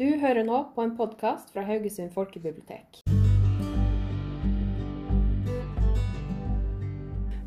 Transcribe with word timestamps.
Du 0.00 0.06
hører 0.08 0.40
nå 0.40 0.56
på 0.72 0.80
en 0.80 0.94
podkast 0.96 1.50
fra 1.52 1.60
Haugesund 1.68 2.14
folkebibliotek. 2.14 3.02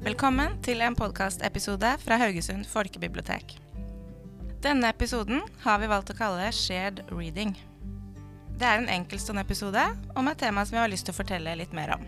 Velkommen 0.05 0.53
til 0.61 0.83
en 0.85 0.93
podkastepisode 0.93 1.95
fra 2.03 2.19
Haugesund 2.21 2.67
folkebibliotek. 2.69 3.55
Denne 4.61 4.91
episoden 4.93 5.41
har 5.63 5.81
vi 5.81 5.89
valgt 5.89 6.13
å 6.13 6.17
kalle 6.19 6.51
Shared 6.53 7.01
reading. 7.09 7.55
Det 8.61 8.69
er 8.69 8.83
en 8.83 8.93
enkeltstående 8.93 9.41
episode 9.41 9.87
om 10.13 10.29
et 10.29 10.43
tema 10.45 10.67
som 10.69 10.77
vi 10.77 10.83
har 10.83 10.93
lyst 10.93 11.09
til 11.09 11.17
å 11.17 11.21
fortelle 11.23 11.57
litt 11.57 11.73
mer 11.73 11.95
om. 11.97 12.05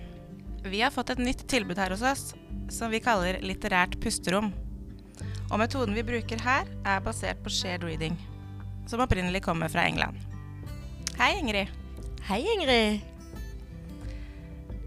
Vi 0.69 0.85
har 0.85 0.93
fått 0.93 1.15
et 1.15 1.25
nytt 1.31 1.47
tilbud 1.49 1.81
her 1.81 1.97
hos 1.97 2.05
oss 2.05 2.27
som 2.69 2.93
vi 2.93 3.01
kaller 3.01 3.41
litterært 3.41 3.97
pusterom. 4.05 4.53
Og 5.49 5.57
metoden 5.65 5.97
vi 5.97 6.05
bruker 6.05 6.45
her, 6.45 6.69
er 6.85 7.01
basert 7.01 7.41
på 7.41 7.49
shared 7.49 7.89
reading, 7.89 8.13
som 8.85 9.01
opprinnelig 9.01 9.47
kommer 9.49 9.73
fra 9.73 9.89
England. 9.89 10.26
Hei, 11.17 11.39
Ingrid. 11.39 11.67
Hei, 12.27 12.45
Ingrid. 12.53 12.99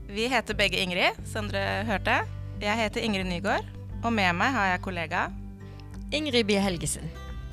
Vi 0.06 0.26
heter 0.26 0.54
begge 0.54 0.80
Ingrid, 0.82 1.26
som 1.26 1.48
dere 1.50 1.84
hørte. 1.86 2.20
Jeg 2.60 2.76
heter 2.76 3.04
Ingrid 3.06 3.26
Nygaard, 3.30 3.66
og 4.04 4.12
med 4.12 4.34
meg 4.36 4.52
har 4.54 4.72
jeg 4.74 4.82
kollega 4.84 5.24
Ingrid 6.14 6.46
Bie 6.48 6.60
Helgesen. 6.62 7.06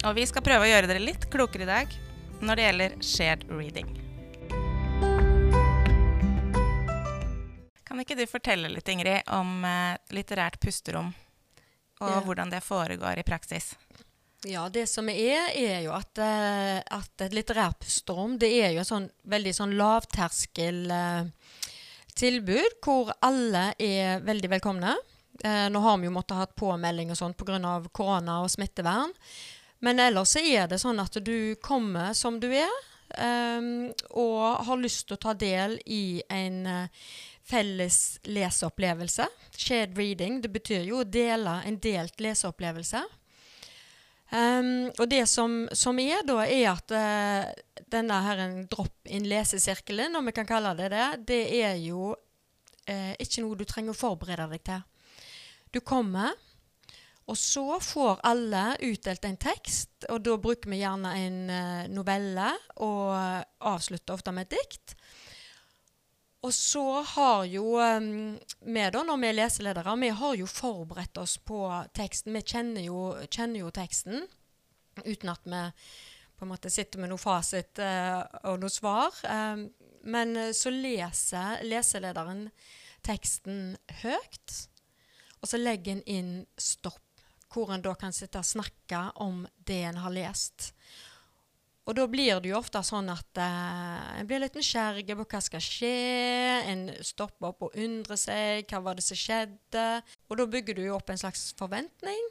Og 0.06 0.16
vi 0.18 0.26
skal 0.30 0.44
prøve 0.46 0.66
å 0.66 0.70
gjøre 0.72 0.90
dere 0.90 1.02
litt 1.04 1.28
klokere 1.34 1.66
i 1.66 1.70
dag 1.70 1.96
når 2.42 2.56
det 2.60 2.66
gjelder 2.68 2.98
shared 3.02 3.46
reading. 3.50 3.94
Kan 7.88 8.02
ikke 8.04 8.18
du 8.20 8.26
fortelle 8.30 8.70
litt, 8.70 8.90
Ingrid, 8.94 9.24
om 9.34 9.64
eh, 9.66 9.96
litterært 10.14 10.60
pusterom? 10.62 11.14
Og 11.98 12.12
Ja. 12.12 12.20
hvordan 12.22 12.52
det 12.54 12.62
foregår 12.62 13.18
i 13.18 13.26
praksis? 13.26 13.72
Ja, 14.46 14.68
det 14.70 14.86
som 14.88 15.10
er, 15.10 15.50
er 15.58 15.80
jo 15.82 15.96
at, 15.98 16.20
eh, 16.22 16.78
at 16.94 17.24
et 17.26 17.34
litterært 17.34 17.80
pusterom, 17.82 18.36
det 18.38 18.52
er 18.60 18.76
jo 18.76 18.84
et 18.84 18.90
sånn 18.90 19.08
veldig 19.26 19.54
sånn 19.58 19.74
lavterskel 19.80 20.84
eh, 20.94 21.32
hvor 22.86 23.12
alle 23.26 23.72
er 23.82 24.22
veldig 24.26 24.50
velkomne. 24.50 24.94
Eh, 25.44 25.70
nå 25.70 25.80
har 25.80 25.98
vi 25.98 26.06
jo 26.06 26.14
måttet 26.14 26.38
ha 26.38 26.46
påmelding 26.46 27.12
og 27.14 27.18
sånn 27.18 27.34
pga. 27.38 27.58
korona 27.92 28.42
og 28.44 28.50
smittevern. 28.50 29.14
Men 29.80 30.00
ellers 30.00 30.36
er 30.36 30.68
det 30.68 30.80
sånn 30.82 31.00
at 31.00 31.18
du 31.22 31.56
kommer 31.62 32.14
som 32.14 32.40
du 32.40 32.50
er, 32.50 32.74
eh, 33.18 33.92
og 34.12 34.66
har 34.66 34.78
lyst 34.78 35.08
til 35.08 35.18
å 35.18 35.22
ta 35.22 35.34
del 35.34 35.80
i 35.86 36.22
en 36.30 36.66
eh, 36.66 36.88
felles 37.44 38.20
leseopplevelse. 38.26 39.28
Shared 39.58 39.98
reading, 39.98 40.42
det 40.42 40.50
betyr 40.54 40.86
jo 40.86 41.02
å 41.02 41.10
dele 41.10 41.62
en 41.66 41.78
delt 41.80 42.20
leseopplevelse. 42.20 43.06
Um, 44.28 44.90
og 45.00 45.06
det 45.08 45.22
som, 45.32 45.62
som 45.72 46.00
er 46.04 46.26
da, 46.28 46.42
er 46.44 46.66
at 46.74 46.92
uh, 46.92 47.84
denne 47.88 48.18
her 48.26 48.42
en 48.44 48.58
drop-in-lesesirkelen, 48.68 50.18
om 50.20 50.28
vi 50.28 50.34
kan 50.36 50.50
kalle 50.50 50.74
det 50.76 50.90
det, 50.92 51.06
det 51.30 51.44
er 51.62 51.78
jo 51.80 52.12
uh, 52.12 53.14
ikke 53.16 53.46
noe 53.46 53.56
du 53.56 53.64
trenger 53.64 53.96
å 53.96 54.00
forberede 54.02 54.50
deg 54.52 54.66
til. 54.68 54.84
Du 55.72 55.80
kommer, 55.80 56.36
og 57.28 57.40
så 57.40 57.80
får 57.84 58.20
alle 58.28 58.66
utdelt 58.90 59.30
en 59.30 59.40
tekst, 59.40 60.10
og 60.12 60.20
da 60.28 60.36
bruker 60.44 60.76
vi 60.76 60.82
gjerne 60.82 61.16
en 61.24 61.40
uh, 61.48 61.88
novelle, 61.96 62.52
og 62.84 63.16
avslutter 63.64 64.20
ofte 64.20 64.36
med 64.36 64.50
et 64.50 64.60
dikt. 64.60 64.98
Og 66.46 66.54
så 66.54 67.02
har 67.16 67.46
jo 67.50 67.64
vi, 67.80 68.82
da, 68.94 69.02
når 69.04 69.18
vi 69.22 69.30
er 69.30 69.38
leseledere, 69.40 69.96
vi 70.00 70.12
har 70.20 70.36
jo 70.38 70.48
forberedt 70.48 71.18
oss 71.18 71.38
på 71.42 71.64
teksten. 71.98 72.36
Vi 72.38 72.44
kjenner 72.46 72.86
jo, 72.86 73.02
kjenner 73.26 73.64
jo 73.64 73.72
teksten 73.74 74.28
uten 75.06 75.34
at 75.34 75.42
vi 75.46 75.64
på 76.38 76.46
en 76.46 76.52
måte 76.52 76.70
sitter 76.70 77.02
med 77.02 77.10
noe 77.12 77.22
fasit 77.22 77.80
eh, 77.82 78.22
og 78.46 78.60
noe 78.62 78.70
svar. 78.70 79.16
Um, 79.26 79.68
men 80.06 80.36
eh, 80.38 80.54
så 80.54 80.70
leser 80.74 81.64
leselederen 81.66 82.48
teksten 83.06 83.78
høyt, 84.04 84.58
og 85.42 85.50
så 85.50 85.60
legger 85.60 85.96
en 85.98 86.04
inn 86.06 86.32
stopp, 86.60 87.02
hvor 87.54 87.72
en 87.74 87.82
da 87.82 87.96
kan 87.98 88.14
sitte 88.14 88.42
og 88.42 88.46
snakke 88.46 89.02
om 89.24 89.46
det 89.66 89.82
en 89.90 90.02
har 90.04 90.14
lest. 90.14 90.72
Og 91.88 91.96
da 91.96 92.04
blir 92.12 92.42
det 92.44 92.52
jo 92.52 92.58
ofte 92.60 92.82
sånn 92.84 93.08
at 93.14 93.40
eh, 93.40 94.08
en 94.20 94.28
blir 94.28 94.42
litt 94.44 94.58
nysgjerrig 94.60 95.06
på 95.08 95.26
hva 95.32 95.40
skal 95.44 95.64
skje. 95.64 95.92
En 96.68 96.82
stopper 97.00 97.54
opp 97.54 97.70
og 97.70 97.78
undrer 97.80 98.20
seg. 98.20 98.68
Hva 98.68 98.82
var 98.84 99.00
det 99.00 99.06
som 99.08 99.20
skjedde? 99.20 99.86
Og 100.28 100.42
da 100.42 100.48
bygger 100.52 100.76
du 100.76 100.84
jo 100.84 100.98
opp 100.98 101.14
en 101.14 101.22
slags 101.22 101.54
forventning. 101.60 102.28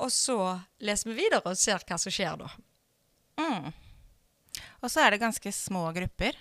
Og 0.00 0.12
så 0.12 0.36
leser 0.84 1.10
vi 1.10 1.22
videre 1.22 1.40
og 1.48 1.56
ser 1.60 1.80
hva 1.88 1.96
som 2.00 2.12
skjer 2.12 2.36
da. 2.40 2.50
Mm. 3.40 3.72
Og 4.80 4.92
så 4.92 5.06
er 5.06 5.14
det 5.14 5.24
ganske 5.24 5.52
små 5.56 5.86
grupper. 5.96 6.36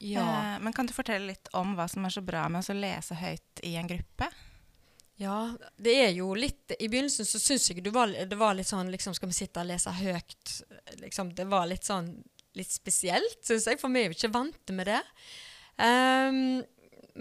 Ja, 0.00 0.24
Eh, 0.54 0.60
men 0.64 0.72
kan 0.72 0.88
du 0.88 0.96
fortelle 0.96 1.34
litt 1.34 1.48
om 1.52 1.74
hva 1.76 1.84
som 1.88 2.04
er 2.08 2.12
så 2.14 2.24
bra 2.24 2.46
med 2.48 2.64
å 2.64 2.76
lese 2.76 3.16
høyt 3.20 3.60
i 3.68 3.74
en 3.76 3.88
gruppe? 3.88 4.30
Ja 5.20 5.52
det 5.76 5.94
er 6.00 6.12
jo 6.16 6.30
litt 6.38 6.72
I 6.78 6.88
begynnelsen 6.88 7.28
så 7.28 7.40
syns 7.42 7.68
jeg 7.70 7.92
var, 7.92 8.08
det 8.08 8.38
var 8.40 8.56
litt 8.56 8.70
sånn 8.70 8.88
liksom 8.92 9.12
Skal 9.16 9.28
vi 9.28 9.36
sitte 9.36 9.60
og 9.60 9.68
lese 9.68 9.92
høyt? 9.92 10.54
Liksom, 11.02 11.34
det 11.36 11.44
var 11.50 11.68
litt 11.68 11.84
sånn 11.86 12.14
litt 12.58 12.72
spesielt, 12.72 13.38
syns 13.46 13.68
jeg, 13.68 13.78
for 13.78 13.92
vi 13.94 14.00
er 14.00 14.08
jo 14.10 14.16
ikke 14.16 14.32
vant 14.34 14.72
med 14.74 14.88
det. 14.90 15.00
Um, 15.78 16.58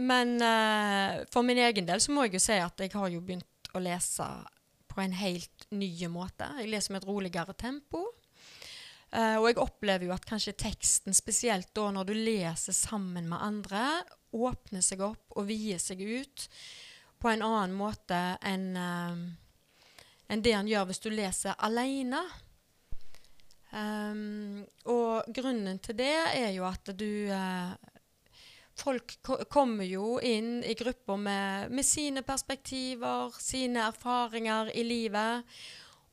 men 0.01 0.31
uh, 0.41 1.21
for 1.29 1.45
min 1.45 1.61
egen 1.61 1.85
del 1.85 2.01
så 2.01 2.15
må 2.15 2.25
jeg 2.25 2.39
jo 2.39 2.41
si 2.47 2.57
at 2.57 2.81
jeg 2.81 2.95
har 2.95 3.11
jo 3.13 3.21
begynt 3.21 3.69
å 3.77 3.81
lese 3.83 4.25
på 4.89 5.03
en 5.03 5.13
helt 5.13 5.67
ny 5.69 5.91
måte. 6.09 6.49
Jeg 6.57 6.71
leser 6.73 6.95
med 6.95 7.03
et 7.03 7.09
roligere 7.11 7.53
tempo. 7.53 8.07
Uh, 9.13 9.37
og 9.37 9.47
jeg 9.51 9.61
opplever 9.61 10.09
jo 10.09 10.15
at 10.17 10.25
kanskje 10.25 10.57
teksten, 10.65 11.13
spesielt 11.17 11.69
da 11.77 11.87
når 11.93 12.09
du 12.09 12.15
leser 12.17 12.73
sammen 12.73 13.29
med 13.29 13.41
andre, 13.41 13.85
åpner 14.33 14.81
seg 14.85 15.01
opp 15.05 15.37
og 15.37 15.47
vier 15.49 15.77
seg 15.81 16.01
ut 16.01 16.49
på 17.19 17.29
en 17.31 17.43
annen 17.45 17.75
måte 17.75 18.19
enn 18.45 18.71
um, 18.77 19.23
en 20.29 20.43
det 20.45 20.53
han 20.53 20.69
gjør 20.69 20.89
hvis 20.89 21.01
du 21.03 21.09
leser 21.11 21.57
alene. 21.57 22.21
Um, 23.69 24.63
og 24.89 25.29
grunnen 25.33 25.77
til 25.83 25.97
det 25.99 26.15
er 26.33 26.51
jo 26.55 26.65
at 26.69 26.89
du 26.97 27.29
uh, 27.29 27.73
Folk 28.79 29.17
ko 29.27 29.35
kommer 29.51 29.83
jo 29.83 30.21
inn 30.23 30.61
i 30.63 30.71
grupper 30.79 31.17
med, 31.19 31.71
med 31.75 31.83
sine 31.83 32.21
perspektiver, 32.23 33.33
sine 33.35 33.81
erfaringer 33.89 34.71
i 34.71 34.85
livet. 34.87 35.43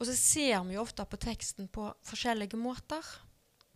Og 0.00 0.08
så 0.08 0.16
ser 0.18 0.64
vi 0.66 0.74
jo 0.74 0.82
ofte 0.82 1.06
på 1.06 1.20
teksten 1.22 1.68
på 1.70 1.86
forskjellige 2.08 2.58
måter. 2.58 3.06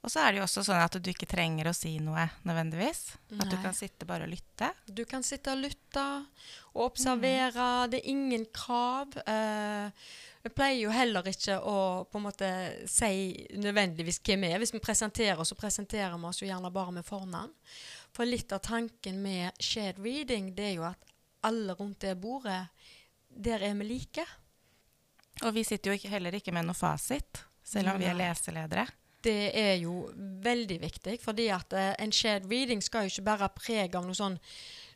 Og 0.00 0.08
så 0.08 0.22
er 0.22 0.32
det 0.32 0.40
jo 0.40 0.46
også 0.46 0.62
sånn 0.64 0.80
at 0.80 0.96
du 0.96 1.10
ikke 1.12 1.28
trenger 1.28 1.68
å 1.68 1.76
si 1.76 1.98
noe 2.00 2.24
nødvendigvis. 2.48 3.02
At 3.36 3.50
du 3.52 3.56
kan 3.60 3.74
sitte 3.76 4.08
bare 4.08 4.24
og 4.24 4.32
lytte. 4.32 4.70
Du 4.88 5.02
kan 5.08 5.24
sitte 5.26 5.52
og 5.52 5.60
lytte 5.60 6.04
og 6.72 6.86
observere. 6.86 7.66
Det 7.92 8.00
er 8.00 8.08
ingen 8.08 8.46
krav. 8.56 9.18
Eh, 9.28 9.90
jeg 10.40 10.54
pleier 10.56 10.78
jo 10.86 10.92
heller 10.94 11.26
ikke 11.28 11.58
å 11.68 11.76
på 12.08 12.16
en 12.16 12.24
måte 12.24 12.48
si 12.88 13.44
nødvendigvis 13.60 14.22
hvem 14.24 14.46
vi 14.46 14.52
er. 14.54 14.62
Hvis 14.62 14.72
vi 14.72 14.80
presenterer 14.80 15.42
oss, 15.42 15.52
så 15.52 15.58
presenterer 15.60 16.16
vi 16.16 16.30
oss 16.30 16.40
jo 16.40 16.48
gjerne 16.48 16.72
bare 16.72 16.96
med 16.96 17.04
fornavn. 17.04 17.52
For 18.16 18.24
litt 18.24 18.54
av 18.56 18.64
tanken 18.64 19.20
med 19.22 19.52
shared 19.60 20.00
reading, 20.00 20.54
det 20.56 20.70
er 20.70 20.78
jo 20.78 20.86
at 20.88 21.12
alle 21.44 21.76
rundt 21.76 22.00
det 22.06 22.16
bordet, 22.20 22.62
der 23.28 23.68
er 23.68 23.76
vi 23.76 23.90
like. 23.92 24.24
Og 25.44 25.52
vi 25.56 25.64
sitter 25.64 25.92
jo 25.92 26.10
heller 26.12 26.40
ikke 26.40 26.56
med 26.56 26.66
noe 26.68 26.76
fasit, 26.76 27.44
selv 27.64 27.92
om 27.92 28.00
vi 28.00 28.08
er 28.08 28.16
leseledere. 28.16 28.88
Det 29.20 29.50
er 29.56 29.74
jo 29.82 30.10
veldig 30.44 30.78
viktig, 30.80 31.18
fordi 31.20 31.50
at 31.52 31.74
eh, 31.76 31.92
en 32.00 32.12
shared 32.12 32.48
reading 32.50 32.80
skal 32.82 33.04
jo 33.04 33.12
ikke 33.14 33.26
bare 33.26 33.50
prege 33.52 33.88
preg 33.88 33.98
av 33.98 34.06
noe 34.06 34.16
sånn 34.16 34.38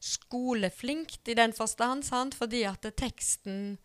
skoleflinkt 0.04 1.28
i 1.28 1.36
den 1.36 1.52
forstand, 1.56 2.06
sant? 2.08 2.36
fordi 2.38 2.64
at 2.68 2.88
teksten 2.96 3.78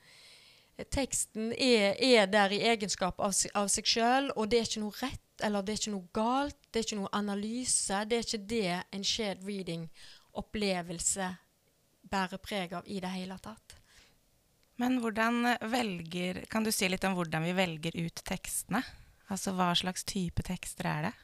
Teksten 0.96 1.50
er, 1.60 1.98
er 2.00 2.30
der 2.32 2.54
i 2.56 2.62
egenskap 2.64 3.18
av, 3.20 3.34
av 3.52 3.68
seg 3.68 3.84
sjøl, 3.84 4.30
og 4.40 4.48
det 4.48 4.62
er 4.62 4.70
ikke 4.70 4.84
noe 4.86 4.96
rett 5.02 5.44
eller 5.44 5.64
det 5.64 5.74
er 5.74 5.82
ikke 5.82 5.94
noe 5.94 6.14
galt, 6.16 6.60
det 6.70 6.80
er 6.80 6.88
ikke 6.88 7.00
noe 7.00 7.12
analyse. 7.16 8.00
Det 8.08 8.18
er 8.18 8.26
ikke 8.26 8.48
det 8.54 8.78
en 8.96 9.06
shared 9.08 9.44
reading-opplevelse 9.48 11.28
bærer 12.10 12.42
preg 12.44 12.74
av 12.80 12.88
i 12.88 13.00
det 13.04 13.12
hele 13.14 13.38
tatt. 13.44 13.76
Men 14.80 15.02
hvordan 15.04 15.44
velger 15.68 16.46
Kan 16.48 16.64
du 16.64 16.72
si 16.72 16.88
litt 16.88 17.04
om 17.04 17.18
hvordan 17.18 17.44
vi 17.44 17.56
velger 17.58 17.98
ut 18.00 18.22
tekstene? 18.24 18.80
Altså 19.30 19.54
hva 19.54 19.72
slags 19.78 20.06
type 20.10 20.44
tekster 20.46 20.90
er 20.90 21.10
det? 21.10 21.16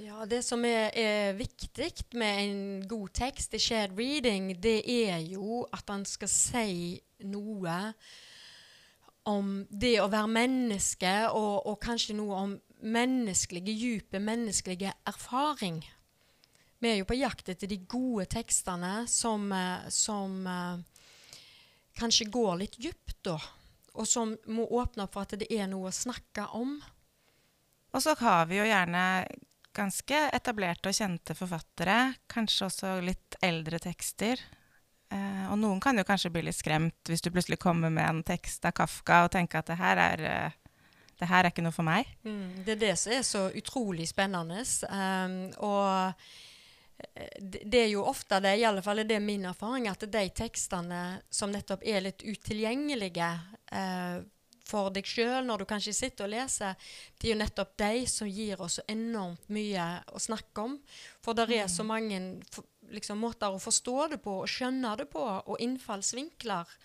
Ja, 0.00 0.24
Det 0.24 0.40
som 0.44 0.64
er, 0.64 0.90
er 0.96 1.36
viktig 1.36 1.90
med 2.16 2.40
en 2.40 2.88
god 2.88 3.12
tekst 3.12 3.54
i 3.54 3.60
shared 3.60 3.98
reading, 3.98 4.54
det 4.56 4.80
er 4.88 5.18
jo 5.28 5.66
at 5.72 5.84
han 5.92 6.06
skal 6.08 6.28
si 6.28 7.00
noe 7.20 7.76
om 9.28 9.66
det 9.68 9.98
å 10.00 10.08
være 10.08 10.32
menneske, 10.32 11.12
og, 11.36 11.66
og 11.68 11.76
kanskje 11.82 12.16
noe 12.16 12.38
om 12.38 12.54
menneskelige, 12.80 13.76
dype 13.76 14.20
menneskelige 14.24 14.94
erfaring. 15.06 15.82
Vi 16.80 16.88
er 16.88 17.02
jo 17.02 17.08
på 17.10 17.18
jakt 17.18 17.50
etter 17.52 17.68
de 17.68 17.76
gode 17.84 18.24
tekstene 18.32 19.04
som, 19.10 19.50
eh, 19.52 19.88
som 19.92 20.46
eh, 20.48 21.42
kanskje 22.00 22.30
går 22.32 22.62
litt 22.62 22.78
dypt, 22.80 23.18
da. 23.28 23.36
Og 24.00 24.08
som 24.08 24.32
må 24.48 24.64
åpne 24.80 25.04
opp 25.04 25.12
for 25.18 25.28
at 25.28 25.36
det 25.42 25.50
er 25.52 25.68
noe 25.68 25.90
å 25.90 25.94
snakke 25.94 26.46
om. 26.56 26.78
Og 27.90 28.02
så 28.02 28.14
har 28.20 28.46
vi 28.50 28.60
jo 28.60 28.66
gjerne 28.68 29.04
ganske 29.76 30.22
etablerte 30.34 30.90
og 30.90 30.96
kjente 30.96 31.34
forfattere. 31.38 31.98
Kanskje 32.30 32.66
også 32.66 32.94
litt 33.04 33.38
eldre 33.44 33.80
tekster. 33.82 34.40
Eh, 35.10 35.46
og 35.50 35.58
noen 35.58 35.80
kan 35.82 35.98
jo 35.98 36.06
kanskje 36.06 36.30
bli 36.30 36.44
litt 36.46 36.58
skremt 36.58 37.10
hvis 37.10 37.24
du 37.24 37.32
plutselig 37.34 37.58
kommer 37.62 37.90
med 37.90 38.06
en 38.06 38.22
tekst 38.26 38.66
av 38.68 38.76
Kafka 38.78 39.24
og 39.26 39.32
tenker 39.34 39.58
at 39.58 39.72
det 39.72 39.78
her 39.80 40.02
er, 40.02 40.22
eh, 40.26 40.76
det 41.18 41.30
her 41.30 41.44
er 41.44 41.50
ikke 41.50 41.64
noe 41.66 41.74
for 41.74 41.86
meg. 41.86 42.10
Mm, 42.22 42.62
det 42.66 42.76
er 42.76 42.84
det 42.84 42.94
som 43.00 43.16
er 43.16 43.26
så 43.26 43.48
utrolig 43.58 44.06
spennende. 44.10 44.62
Um, 44.86 45.34
og 45.66 46.14
eh, 47.02 47.38
det, 47.42 47.86
er 47.86 47.90
jo 47.94 48.06
ofte 48.06 48.38
det, 48.44 48.58
i 48.60 48.66
alle 48.68 48.84
fall 48.86 49.02
er 49.02 49.10
det 49.10 49.18
min 49.24 49.48
erfaring, 49.50 49.88
at 49.90 50.06
de 50.06 50.26
tekstene 50.30 51.02
som 51.30 51.50
nettopp 51.50 51.82
er 51.82 52.06
litt 52.06 52.22
utilgjengelige 52.22 53.32
eh, 53.72 54.20
for 54.70 54.92
deg 54.94 55.08
sjøl 55.08 55.46
når 55.46 55.62
du 55.62 55.68
kanskje 55.68 55.96
sitter 55.96 56.28
og 56.28 56.34
leser, 56.34 56.90
det 57.18 57.28
er 57.28 57.34
jo 57.34 57.40
nettopp 57.42 57.76
de 57.82 58.06
som 58.10 58.30
gir 58.30 58.62
oss 58.62 58.78
enormt 58.86 59.50
mye 59.52 59.86
å 60.14 60.22
snakke 60.22 60.66
om. 60.66 60.78
For 61.24 61.36
det 61.36 61.48
er 61.56 61.70
så 61.70 61.86
mange 61.86 62.20
liksom, 62.94 63.20
måter 63.22 63.52
å 63.52 63.62
forstå 63.62 63.96
det 64.14 64.20
på 64.24 64.40
og 64.42 64.50
skjønne 64.50 64.96
det 65.00 65.10
på, 65.12 65.22
og 65.22 65.62
innfallsvinkler. 65.62 66.76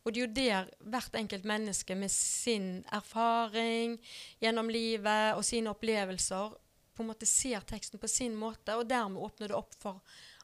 Og 0.00 0.14
det 0.14 0.20
er 0.20 0.24
jo 0.24 0.32
der 0.36 0.68
hvert 0.92 1.16
enkelt 1.18 1.46
menneske 1.48 1.96
med 1.98 2.12
sin 2.12 2.80
erfaring 2.92 3.98
gjennom 4.40 4.70
livet 4.72 5.36
og 5.36 5.44
sine 5.44 5.74
opplevelser 5.74 6.56
på 6.96 7.04
en 7.04 7.10
måte 7.12 7.28
ser 7.28 7.64
teksten 7.68 8.00
på 8.00 8.08
sin 8.08 8.34
måte, 8.36 8.76
og 8.76 8.88
dermed 8.88 9.20
åpner 9.24 9.52
det 9.52 9.56
opp 9.56 9.76
for 9.80 10.00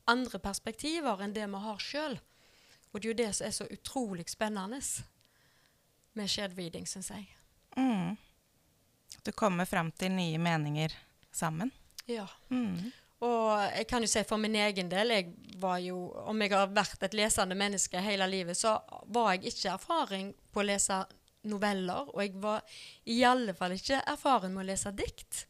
andre 0.09 0.41
perspektiver 0.41 1.21
enn 1.25 1.35
det 1.37 1.49
vi 1.53 1.61
har 1.65 1.83
sjøl. 1.83 2.17
Og 2.93 3.01
det 3.01 3.09
er 3.09 3.13
jo 3.13 3.19
det 3.19 3.31
som 3.37 3.49
er 3.49 3.57
så 3.57 3.67
utrolig 3.73 4.29
spennende 4.31 4.81
med 6.17 6.31
shared 6.31 6.57
reading, 6.59 6.87
syns 6.89 7.11
jeg. 7.13 7.27
Mm. 7.77 8.17
Du 9.23 9.33
kommer 9.33 9.69
fram 9.69 9.91
til 9.93 10.13
nye 10.15 10.39
meninger 10.39 10.95
sammen. 11.35 11.73
Ja. 12.07 12.27
Mm. 12.51 12.93
Og 13.27 13.63
jeg 13.73 13.87
kan 13.89 14.05
jo 14.05 14.11
si 14.11 14.23
for 14.29 14.41
min 14.41 14.57
egen 14.61 14.91
del, 14.93 15.15
jeg 15.15 15.57
var 15.61 15.79
jo, 15.81 16.11
om 16.29 16.43
jeg 16.43 16.53
har 16.53 16.73
vært 16.77 17.07
et 17.07 17.17
lesende 17.17 17.57
menneske 17.57 18.01
hele 18.05 18.29
livet, 18.29 18.59
så 18.59 18.77
var 19.13 19.35
jeg 19.35 19.53
ikke 19.53 19.73
erfaring 19.73 20.33
på 20.53 20.61
å 20.61 20.67
lese 20.69 21.01
noveller. 21.49 22.11
Og 22.13 22.21
jeg 22.23 22.35
var 22.43 22.81
i 23.09 23.23
alle 23.25 23.55
fall 23.57 23.77
ikke 23.77 24.03
erfaren 24.05 24.53
med 24.53 24.67
å 24.67 24.69
lese 24.71 24.93
dikt. 24.97 25.47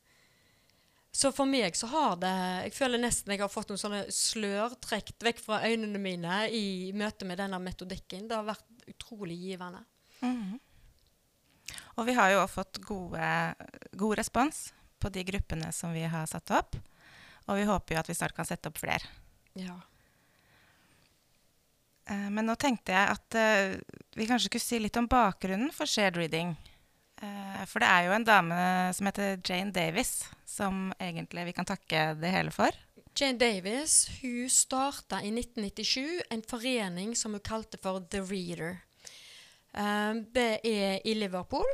Så 1.17 1.31
for 1.33 1.49
meg 1.49 1.73
så 1.79 1.89
har 1.89 2.19
det 2.21 2.31
Jeg 2.67 2.73
føler 2.77 3.01
nesten 3.01 3.33
jeg 3.33 3.41
har 3.41 3.49
fått 3.49 3.71
noen 3.71 3.81
sånne 3.81 4.03
slør 4.13 4.75
trukket 4.85 5.25
vekk 5.25 5.39
fra 5.41 5.63
øynene 5.65 6.01
mine 6.03 6.43
i 6.53 6.93
møte 6.93 7.25
med 7.25 7.41
denne 7.41 7.61
metodikken. 7.63 8.27
Det 8.29 8.37
har 8.37 8.45
vært 8.45 8.91
utrolig 8.93 9.39
givende. 9.41 9.81
Mm. 10.23 10.59
Og 11.97 12.07
vi 12.09 12.15
har 12.17 12.33
jo 12.33 12.43
også 12.43 12.61
fått 12.61 12.81
gode, 12.85 13.29
god 13.97 14.19
respons 14.21 14.71
på 15.01 15.11
de 15.13 15.25
gruppene 15.29 15.73
som 15.73 15.95
vi 15.97 16.05
har 16.09 16.29
satt 16.31 16.53
opp. 16.55 16.77
Og 17.47 17.59
vi 17.59 17.67
håper 17.69 17.95
jo 17.95 18.01
at 18.01 18.09
vi 18.11 18.17
snart 18.19 18.37
kan 18.37 18.49
sette 18.49 18.71
opp 18.71 18.81
flere. 18.81 19.07
Ja. 19.57 19.77
Eh, 22.07 22.29
men 22.31 22.47
nå 22.47 22.55
tenkte 22.61 22.95
jeg 22.95 23.17
at 23.17 23.39
eh, 23.39 23.77
vi 24.17 24.29
kanskje 24.29 24.51
skulle 24.51 24.67
si 24.67 24.81
litt 24.83 24.99
om 25.01 25.09
bakgrunnen 25.11 25.73
for 25.75 25.91
shared 25.91 26.19
reading. 26.21 26.55
Eh, 27.23 27.63
for 27.67 27.83
det 27.83 27.91
er 27.91 28.07
jo 28.07 28.17
en 28.17 28.27
dame 28.27 28.59
som 28.97 29.09
heter 29.09 29.39
Jane 29.41 29.75
Davis, 29.75 30.27
som 30.47 30.91
egentlig 31.01 31.49
vi 31.51 31.57
kan 31.57 31.69
takke 31.69 32.13
det 32.21 32.35
hele 32.35 32.55
for. 32.55 32.75
Jane 33.17 33.41
Davis 33.41 34.05
hun 34.21 34.51
starta 34.53 35.23
i 35.25 35.31
1997 35.33 36.27
en 36.31 36.43
forening 36.45 37.15
som 37.17 37.33
hun 37.33 37.43
kalte 37.43 37.81
for 37.81 38.05
The 38.13 38.21
Reader. 38.21 38.83
Det 39.77 40.51
er 40.65 41.03
i 41.05 41.13
Liverpool. 41.19 41.69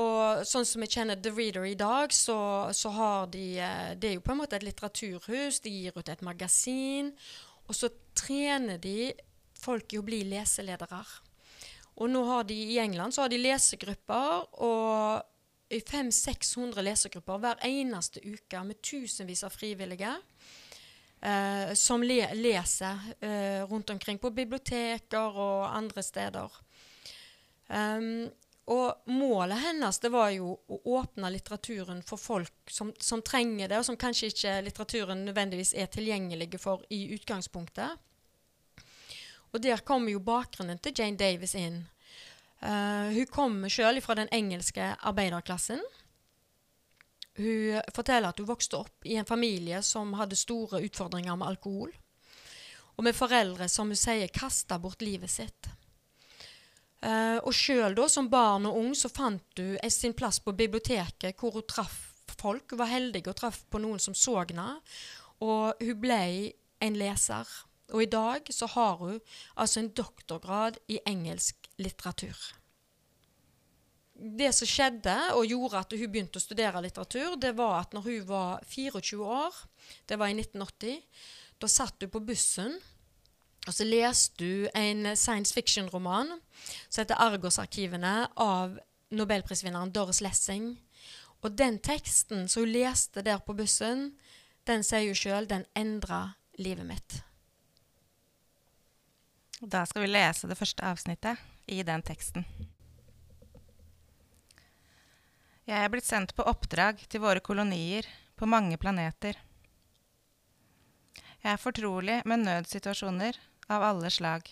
Og 0.00 0.42
sånn 0.48 0.66
som 0.66 0.82
vi 0.82 0.88
kjenner 0.90 1.20
The 1.22 1.30
Reader 1.30 1.66
i 1.68 1.76
dag, 1.78 2.10
så, 2.12 2.36
så, 2.74 2.90
har 2.96 3.28
de 3.30 3.44
eh, 3.62 3.92
Det 3.94 4.08
er 4.08 4.16
jo 4.16 4.24
på 4.26 4.32
en 4.34 4.40
måte 4.40 4.58
et 4.58 4.66
litteraturhus. 4.66 5.60
De 5.62 5.70
gir 5.70 5.94
ut 5.94 6.08
et 6.10 6.24
magasin. 6.26 7.12
Og 7.68 7.78
så 7.78 7.92
trener 8.16 8.80
de 8.82 9.12
folk 9.60 9.94
i 9.94 10.00
å 10.00 10.06
bli 10.06 10.24
leseledere. 10.32 10.98
Og 12.02 12.10
nå 12.10 12.24
har 12.26 12.48
de 12.48 12.56
i 12.74 12.80
England 12.82 13.14
så 13.14 13.24
har 13.24 13.30
de 13.30 13.38
lesegrupper. 13.38 14.50
og 14.64 15.30
i 15.74 15.80
500-600 15.80 16.82
lesegrupper 16.84 17.38
hver 17.40 17.62
eneste 17.66 18.20
uke 18.20 18.60
med 18.66 18.82
tusenvis 18.84 19.42
av 19.46 19.54
frivillige 19.54 20.10
eh, 21.24 21.72
som 21.74 22.04
le 22.04 22.20
leser 22.36 23.00
eh, 23.18 23.64
rundt 23.64 23.90
omkring 23.90 24.20
på 24.20 24.30
biblioteker 24.30 25.40
og 25.40 25.64
andre 25.74 26.04
steder. 26.04 26.60
Um, 27.68 28.26
og 28.72 29.10
målet 29.12 29.60
hennes 29.60 29.98
det 30.00 30.08
var 30.12 30.30
jo 30.32 30.54
å 30.56 30.78
åpne 30.96 31.28
litteraturen 31.34 32.00
for 32.06 32.20
folk 32.20 32.70
som, 32.72 32.94
som, 32.96 33.20
trenger 33.22 33.68
det, 33.68 33.78
og 33.78 33.84
som 33.84 33.98
kanskje 34.00 34.30
ikke 34.32 34.54
litteraturen 34.64 35.24
nødvendigvis 35.26 35.74
er 35.76 35.90
tilgjengelige 35.92 36.60
for 36.62 36.84
i 36.88 37.02
utgangspunktet. 37.16 38.00
Og 39.52 39.60
der 39.62 39.84
kommer 39.86 40.14
jo 40.14 40.24
bakgrunnen 40.24 40.80
til 40.82 40.96
Jane 40.96 41.20
Davis 41.20 41.54
inn. 41.60 41.82
Uh, 42.64 43.12
hun 43.12 43.28
kommer 43.28 43.68
sjøl 43.68 44.00
fra 44.02 44.16
den 44.16 44.32
engelske 44.32 44.94
arbeiderklassen. 45.04 45.84
Hun 47.36 47.80
forteller 47.92 48.30
at 48.30 48.40
hun 48.40 48.48
vokste 48.48 48.78
opp 48.78 49.06
i 49.06 49.18
en 49.18 49.28
familie 49.28 49.82
som 49.82 50.14
hadde 50.16 50.38
store 50.38 50.80
utfordringer 50.86 51.36
med 51.36 51.52
alkohol. 51.52 51.92
Og 52.94 53.04
med 53.04 53.16
foreldre 53.16 53.68
som 53.68 53.90
hun 53.90 53.98
sier 53.98 54.30
kasta 54.32 54.78
bort 54.78 55.02
livet 55.02 55.30
sitt. 55.30 55.68
Uh, 57.04 57.36
og 57.44 57.52
sjøl 57.52 57.98
som 58.08 58.30
barn 58.32 58.64
og 58.64 58.78
ung 58.80 58.94
så 58.96 59.10
fant 59.12 59.60
hun 59.60 59.90
sin 59.92 60.14
plass 60.16 60.38
på 60.40 60.54
biblioteket, 60.56 61.36
hvor 61.36 61.58
hun 61.58 61.66
traff 61.68 62.14
folk. 62.32 62.70
Hun 62.72 62.80
var 62.80 62.92
heldig 62.92 63.26
og 63.28 63.36
traff 63.36 63.60
på 63.68 63.80
noen 63.82 64.00
som 64.00 64.16
så 64.16 64.38
henne. 64.40 64.78
Og 65.44 65.84
hun 65.84 66.00
ble 66.00 66.24
en 66.84 66.96
leser. 66.96 67.48
Og 67.92 68.06
i 68.06 68.10
dag 68.10 68.48
så 68.50 68.68
har 68.72 68.96
hun 69.02 69.18
altså 69.60 69.82
en 69.82 69.92
doktorgrad 69.92 70.80
i 70.88 71.00
engelsk 71.06 71.68
litteratur. 71.76 72.38
Det 74.14 74.52
som 74.54 74.70
skjedde 74.70 75.14
og 75.34 75.48
gjorde 75.50 75.80
at 75.82 75.94
hun 75.98 76.10
begynte 76.10 76.38
å 76.38 76.42
studere 76.42 76.82
litteratur, 76.84 77.34
det 77.36 77.52
var 77.58 77.80
at 77.82 77.94
når 77.96 78.06
hun 78.08 78.26
var 78.28 78.64
24 78.70 79.18
år, 79.26 79.56
det 80.08 80.18
var 80.20 80.30
i 80.30 80.36
1980, 80.38 81.02
da 81.60 81.70
satt 81.70 82.00
hun 82.00 82.12
på 82.14 82.22
bussen 82.24 82.78
og 83.64 83.72
så 83.72 83.84
leste 83.88 84.36
du 84.36 84.68
en 84.76 85.16
science 85.16 85.54
fiction-roman 85.54 86.40
som 86.88 87.02
heter 87.02 87.16
'Argos-arkivene' 87.16 88.28
av 88.36 88.78
nobelprisvinneren 89.10 89.92
Doris 89.92 90.20
Lessing. 90.20 90.76
Og 91.42 91.56
den 91.56 91.78
teksten 91.78 92.48
som 92.48 92.64
hun 92.64 92.72
leste 92.72 93.22
der 93.22 93.38
på 93.38 93.56
bussen, 93.56 94.18
den 94.66 94.84
sier 94.84 95.06
hun 95.06 95.14
sjøl 95.18 95.48
den 95.48 95.64
endra 95.76 96.34
livet 96.58 96.86
mitt. 96.86 97.22
Da 99.60 99.84
skal 99.86 100.04
vi 100.04 100.12
lese 100.12 100.48
det 100.48 100.58
første 100.58 100.84
avsnittet 100.84 101.40
i 101.66 101.82
den 101.82 102.02
teksten. 102.02 102.44
Jeg 105.64 105.80
er 105.80 105.88
blitt 105.88 106.04
sendt 106.04 106.34
på 106.36 106.44
oppdrag 106.44 107.00
til 107.08 107.22
våre 107.24 107.40
kolonier 107.40 108.04
på 108.36 108.46
mange 108.46 108.76
planeter. 108.76 109.38
Jeg 111.44 111.52
er 111.52 111.60
fortrolig 111.60 112.18
med 112.28 112.44
nødsituasjoner 112.44 113.38
av 113.66 113.82
alle 113.82 114.10
slag. 114.10 114.48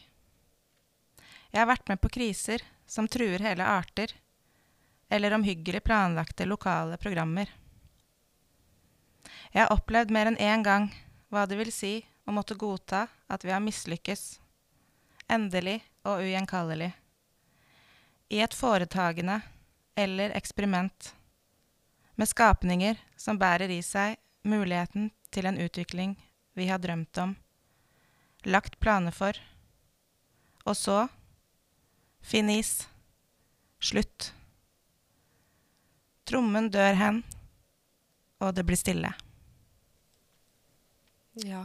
Jeg 1.52 1.60
har 1.60 1.68
vært 1.68 1.88
med 1.90 2.00
på 2.00 2.10
kriser 2.12 2.64
som 2.88 3.08
truer 3.08 3.42
hele 3.44 3.64
arter, 3.66 4.12
eller 5.12 5.34
omhyggelig 5.36 5.82
planlagte 5.84 6.46
lokale 6.48 6.96
programmer. 6.96 7.50
Jeg 9.52 9.66
har 9.66 9.74
opplevd 9.74 10.12
mer 10.14 10.30
enn 10.30 10.40
én 10.40 10.64
gang 10.64 10.88
hva 11.28 11.44
det 11.48 11.58
vil 11.60 11.72
si 11.72 11.98
å 12.24 12.32
måtte 12.32 12.56
godta 12.56 13.06
at 13.28 13.44
vi 13.44 13.52
har 13.52 13.60
mislykkes, 13.60 14.40
endelig 15.28 15.82
og 16.08 16.24
ugjenkallelig, 16.24 16.92
i 18.32 18.40
et 18.40 18.56
foretagende 18.56 19.42
eller 19.96 20.32
eksperiment, 20.36 21.12
med 22.16 22.28
skapninger 22.28 22.96
som 23.16 23.38
bærer 23.40 23.68
i 23.72 23.82
seg 23.84 24.16
muligheten 24.48 25.10
til 25.32 25.48
en 25.48 25.60
utvikling 25.60 26.16
vi 26.56 26.68
har 26.68 26.80
drømt 26.80 27.18
om 27.20 27.36
lagt 28.46 28.78
planer 28.80 29.14
for. 29.14 29.38
Og 30.64 30.76
så 30.76 31.06
finis. 32.22 32.88
Slutt. 33.82 34.30
Trommen 36.24 36.68
dør 36.70 36.94
hen, 36.94 37.16
og 38.38 38.54
det 38.54 38.62
blir 38.68 38.78
stille. 38.78 39.10
Ja. 41.42 41.64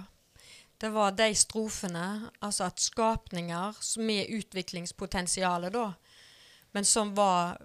Det 0.77 0.89
var 0.93 1.13
de 1.17 1.29
strofene, 1.37 2.31
altså 2.41 2.67
at 2.71 2.81
skapninger 2.81 3.77
med 4.01 4.33
utviklingspotensialet, 4.33 5.73
da, 5.73 5.91
men 6.73 6.85
som 6.85 7.13
var 7.17 7.57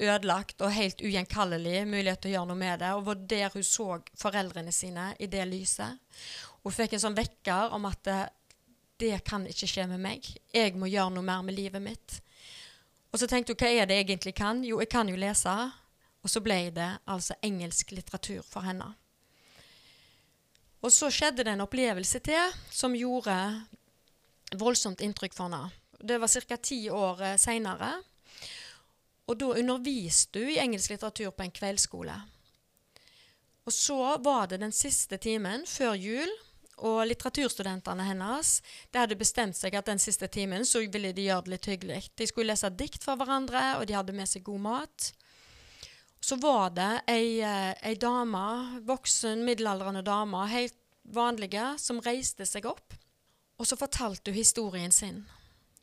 ødelagt 0.00 0.62
og 0.64 0.72
helt 0.72 1.02
ugjenkallelig 1.04 1.82
mulighet 1.88 2.22
til 2.22 2.32
å 2.32 2.34
gjøre 2.34 2.48
noe 2.50 2.60
med 2.60 2.80
det. 2.80 2.92
Og 2.96 3.04
var 3.08 3.24
der 3.28 3.52
hun 3.52 3.66
så 3.66 3.88
foreldrene 4.18 4.72
sine 4.72 5.10
i 5.20 5.28
det 5.30 5.44
lyset. 5.50 6.00
Hun 6.64 6.74
fikk 6.74 6.96
en 6.96 7.04
sånn 7.06 7.16
vekker 7.16 7.74
om 7.76 7.86
at 7.88 8.02
det, 8.04 8.20
det 9.00 9.14
kan 9.24 9.46
ikke 9.48 9.68
skje 9.70 9.86
med 9.90 10.02
meg. 10.02 10.26
Jeg 10.52 10.76
må 10.76 10.90
gjøre 10.90 11.14
noe 11.14 11.24
mer 11.24 11.44
med 11.46 11.56
livet 11.56 11.82
mitt. 11.82 12.20
Og 13.10 13.18
så 13.18 13.26
tenkte 13.30 13.54
hun 13.54 13.62
hva 13.62 13.70
er 13.72 13.88
det 13.88 14.00
jeg 14.00 14.08
egentlig 14.08 14.34
kan? 14.38 14.64
Jo, 14.64 14.80
jeg 14.82 14.90
kan 14.92 15.08
jo 15.08 15.18
lese. 15.18 15.54
Og 16.20 16.28
så 16.28 16.42
ble 16.44 16.66
det 16.76 16.90
altså 17.08 17.36
engelsk 17.42 17.94
litteratur 17.96 18.42
for 18.44 18.66
henne. 18.66 18.90
Og 20.80 20.92
så 20.92 21.10
skjedde 21.12 21.44
det 21.44 21.54
en 21.54 21.64
opplevelse 21.64 22.20
til 22.24 22.54
som 22.72 22.96
gjorde 22.96 23.36
voldsomt 24.60 25.02
inntrykk 25.04 25.36
for 25.36 25.48
henne. 25.48 25.70
Det 26.00 26.16
var 26.20 26.28
ca. 26.28 26.56
ti 26.56 26.88
år 26.90 27.22
eh, 27.22 27.36
seinere. 27.36 27.90
Og 29.28 29.38
da 29.38 29.50
underviste 29.60 30.40
hun 30.40 30.52
i 30.54 30.60
engelsk 30.60 30.90
litteratur 30.90 31.30
på 31.30 31.44
en 31.44 31.52
kveldsskole. 31.54 32.14
Og 33.68 33.72
så 33.72 34.16
var 34.24 34.48
det 34.50 34.62
den 34.62 34.72
siste 34.72 35.20
timen 35.20 35.66
før 35.68 35.94
jul, 35.94 36.32
og 36.86 37.02
litteraturstudentene 37.08 38.06
hennes 38.08 38.52
de 38.90 39.00
hadde 39.00 39.18
bestemt 39.20 39.58
seg 39.58 39.76
at 39.76 39.88
den 39.90 40.00
siste 40.02 40.28
timen 40.32 40.66
så 40.68 40.82
ville 40.86 41.12
de 41.16 41.26
gjøre 41.28 41.46
det 41.46 41.54
litt 41.54 41.70
hyggelig. 41.70 42.02
De 42.16 42.28
skulle 42.28 42.52
lese 42.52 42.70
dikt 42.72 43.04
for 43.04 43.20
hverandre, 43.20 43.76
og 43.78 43.86
de 43.88 43.96
hadde 43.98 44.16
med 44.16 44.28
seg 44.30 44.44
god 44.46 44.64
mat. 44.64 45.10
Så 46.20 46.36
var 46.40 46.70
det 46.76 46.90
ei, 47.08 47.40
eh, 47.40 47.72
ei 47.82 47.96
dame, 48.00 48.80
voksen, 48.88 49.44
middelaldrende 49.44 50.02
dame, 50.04 50.44
helt 50.52 50.76
vanlige, 51.04 51.78
som 51.80 52.00
reiste 52.04 52.46
seg 52.46 52.68
opp. 52.68 52.96
Og 53.60 53.68
så 53.68 53.76
fortalte 53.76 54.32
hun 54.32 54.40
historien 54.40 54.92
sin 54.92 55.24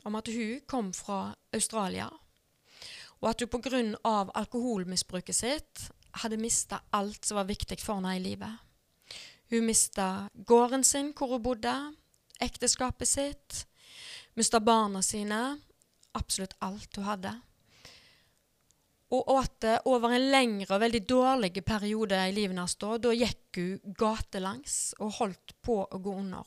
om 0.07 0.15
at 0.15 0.29
hun 0.31 0.61
kom 0.69 0.93
fra 0.95 1.35
Australia, 1.53 2.07
og 3.19 3.29
at 3.29 3.41
hun 3.41 3.49
pga. 3.49 3.81
alkoholmisbruket 4.33 5.35
sitt 5.35 5.89
hadde 6.21 6.37
mista 6.37 6.79
alt 6.91 7.25
som 7.25 7.35
var 7.35 7.49
viktig 7.49 7.79
for 7.81 7.99
henne 7.99 8.15
i 8.15 8.23
livet. 8.23 8.66
Hun 9.51 9.67
mista 9.67 10.27
gården 10.33 10.83
sin 10.83 11.13
hvor 11.15 11.35
hun 11.35 11.43
bodde, 11.43 11.73
ekteskapet 12.43 13.07
sitt, 13.07 13.63
mista 14.35 14.59
barna 14.59 15.01
sine, 15.01 15.57
absolutt 16.17 16.57
alt 16.65 16.99
hun 16.99 17.07
hadde. 17.07 17.33
Og 19.15 19.29
at 19.39 19.63
over 19.87 20.11
en 20.11 20.25
lengre 20.33 20.75
og 20.75 20.83
veldig 20.83 21.01
dårlig 21.07 21.63
periode 21.63 22.17
i 22.27 22.33
livet 22.35 22.57
hennes 22.57 22.75
da, 22.75 22.97
da 22.99 23.13
gikk 23.15 23.59
hun 23.61 23.95
gatelangs 23.95 24.75
og 24.99 25.15
holdt 25.21 25.55
på 25.63 25.79
å 25.85 26.01
gå 26.03 26.15
under. 26.19 26.43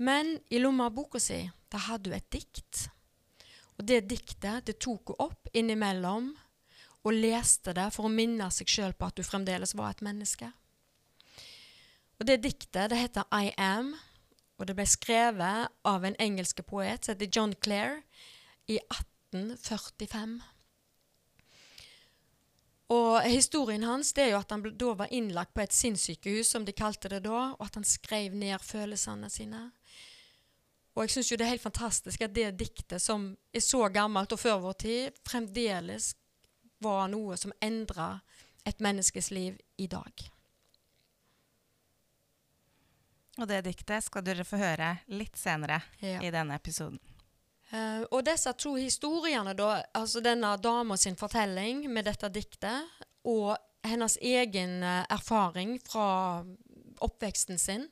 Men 0.00 0.36
i 0.48 0.62
lomma 0.62 0.86
av 0.86 0.94
boka 0.96 1.20
si 1.20 1.42
da 1.70 1.82
hadde 1.90 2.12
hun 2.12 2.16
et 2.16 2.30
dikt. 2.32 2.86
Og 3.78 3.84
det 3.90 4.04
diktet 4.08 4.70
det 4.70 4.78
tok 4.78 5.12
hun 5.12 5.26
opp 5.26 5.50
innimellom 5.52 6.30
og 7.00 7.16
leste 7.16 7.74
det 7.74 7.88
for 7.94 8.06
å 8.06 8.12
minne 8.12 8.46
seg 8.54 8.70
sjøl 8.70 8.94
på 8.94 9.08
at 9.08 9.18
hun 9.18 9.26
fremdeles 9.26 9.74
var 9.74 9.94
et 9.94 10.04
menneske. 10.04 10.50
Og 12.20 12.26
Det 12.26 12.42
diktet 12.44 12.90
det 12.92 12.98
heter 13.00 13.24
I 13.32 13.54
Am, 13.56 13.94
og 14.60 14.66
det 14.68 14.74
ble 14.76 14.84
skrevet 14.84 15.70
av 15.88 16.02
en 16.04 16.16
engelsk 16.20 16.58
poet 16.68 17.04
som 17.04 17.14
heter 17.14 17.30
John 17.32 17.54
Clare 17.64 18.02
i 18.68 18.76
1845. 18.76 20.34
Og 22.92 23.22
Historien 23.24 23.86
hans 23.88 24.12
det 24.12 24.26
er 24.26 24.34
jo 24.34 24.40
at 24.42 24.52
han 24.52 24.64
da 24.68 24.90
var 24.98 25.14
innlagt 25.16 25.54
på 25.54 25.62
et 25.64 25.72
sinnssykehus, 25.72 26.50
som 26.50 26.66
de 26.66 26.74
kalte 26.76 27.08
det 27.08 27.22
da, 27.24 27.54
og 27.54 27.62
at 27.64 27.78
han 27.78 27.88
skrev 27.88 28.34
ned 28.36 28.60
følelsene 28.60 29.30
sine. 29.32 29.62
Og 30.92 31.06
jeg 31.06 31.14
syns 31.14 31.30
jo 31.30 31.38
det 31.38 31.46
er 31.46 31.54
helt 31.54 31.64
fantastisk 31.64 32.20
at 32.26 32.34
det 32.34 32.50
diktet, 32.58 33.00
som 33.00 33.30
er 33.54 33.64
så 33.64 33.86
gammelt 33.88 34.34
og 34.36 34.42
før 34.42 34.58
vår 34.66 34.76
tid, 34.82 35.22
fremdeles 35.24 36.12
var 36.84 37.08
noe 37.08 37.38
som 37.40 37.54
endra 37.62 38.18
et 38.66 38.82
menneskes 38.84 39.30
liv 39.32 39.56
i 39.78 39.86
dag. 39.88 40.26
Og 43.40 43.48
det 43.48 43.62
diktet 43.64 44.04
skal 44.04 44.24
dere 44.24 44.44
få 44.44 44.60
høre 44.60 44.94
litt 45.16 45.38
senere 45.40 45.80
ja. 46.04 46.18
i 46.20 46.32
denne 46.32 46.58
episoden. 46.60 47.00
Uh, 47.70 48.02
og 48.10 48.24
disse 48.26 48.50
to 48.58 48.74
historiene, 48.74 49.54
da, 49.54 49.76
altså 49.94 50.22
denne 50.24 50.56
dama 50.58 50.96
sin 50.98 51.16
fortelling 51.16 51.84
med 51.92 52.08
dette 52.10 52.28
diktet, 52.34 52.98
og 53.30 53.54
hennes 53.86 54.16
egen 54.20 54.80
uh, 54.82 55.04
erfaring 55.08 55.76
fra 55.86 56.42
oppveksten 57.00 57.60
sin, 57.62 57.86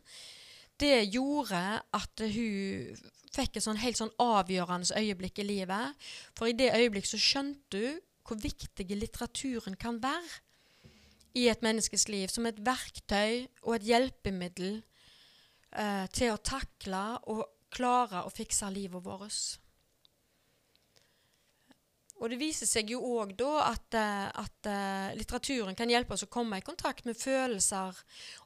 det 0.78 1.08
gjorde 1.14 1.62
at 1.94 2.24
hun 2.34 2.98
fikk 3.34 3.58
et 3.58 3.64
sånn 3.64 3.80
helt 3.80 3.98
sånn 3.98 4.12
avgjørende 4.22 4.98
øyeblikk 4.98 5.40
i 5.42 5.46
livet. 5.46 6.10
For 6.38 6.50
i 6.50 6.56
det 6.58 6.74
øyeblikk 6.74 7.08
så 7.08 7.20
skjønte 7.22 7.80
hun 7.82 8.04
hvor 8.28 8.36
viktig 8.42 8.84
litteraturen 8.92 9.78
kan 9.80 9.96
være 10.02 10.42
i 11.38 11.46
et 11.48 11.62
menneskes 11.64 12.08
liv, 12.12 12.28
som 12.28 12.44
et 12.48 12.58
verktøy 12.60 13.46
og 13.62 13.78
et 13.78 13.86
hjelpemiddel 13.88 14.82
eh, 15.76 16.04
til 16.12 16.34
å 16.34 16.42
takle 16.42 17.04
og 17.32 17.44
klare 17.74 18.24
å 18.24 18.32
fikse 18.32 18.68
livet 18.72 19.04
vårt. 19.04 19.58
Og 22.18 22.32
det 22.32 22.40
viser 22.40 22.66
seg 22.66 22.90
jo 22.90 22.98
òg 23.20 23.36
da 23.38 23.68
at, 23.68 23.94
eh, 23.94 24.26
at 24.42 24.66
uh, 24.66 25.14
litteraturen 25.14 25.76
kan 25.78 25.90
hjelpe 25.90 26.16
oss 26.16 26.26
å 26.26 26.32
komme 26.32 26.58
i 26.58 26.66
kontakt 26.66 27.06
med 27.06 27.18
følelser 27.18 27.94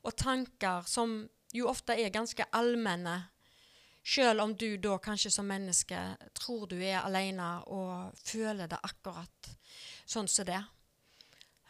og 0.02 0.17
tanker 0.21 0.85
som 0.88 1.23
jo 1.57 1.71
ofte 1.71 1.97
er 1.97 2.12
ganske 2.12 2.45
allmenne. 2.52 3.17
Selv 4.05 4.43
om 4.43 4.52
du 4.59 4.76
da 4.83 4.99
kanskje 5.00 5.31
som 5.31 5.49
menneske 5.49 5.99
tror 6.37 6.67
du 6.69 6.76
er 6.83 7.00
alene 7.00 7.62
og 7.71 8.17
føler 8.19 8.69
det 8.69 8.81
akkurat 8.83 9.52
sånn 10.05 10.29
som 10.29 10.49
det. 10.49 10.61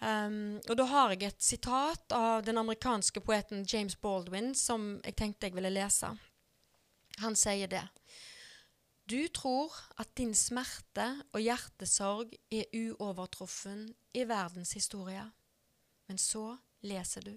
Um, 0.02 0.58
og 0.66 0.74
da 0.80 0.84
har 0.90 1.12
jeg 1.14 1.28
et 1.28 1.44
sitat 1.46 2.14
av 2.16 2.42
den 2.42 2.58
amerikanske 2.58 3.20
poeten 3.22 3.62
James 3.62 3.94
Baldwin 4.02 4.50
som 4.58 4.96
jeg 5.04 5.14
tenkte 5.14 5.46
jeg 5.46 5.54
ville 5.54 5.70
lese. 5.70 6.10
Han 7.22 7.38
sier 7.38 7.70
det. 7.70 7.84
Du 9.06 9.20
tror 9.28 9.70
at 10.02 10.10
din 10.18 10.34
smerte 10.34 11.06
og 11.30 11.42
hjertesorg 11.42 12.34
er 12.50 12.74
uovertruffen 12.74 13.86
i 14.18 14.26
verdens 14.26 14.74
historie. 14.74 15.22
Men 16.10 16.18
så 16.18 16.56
leser 16.82 17.28
du. 17.30 17.34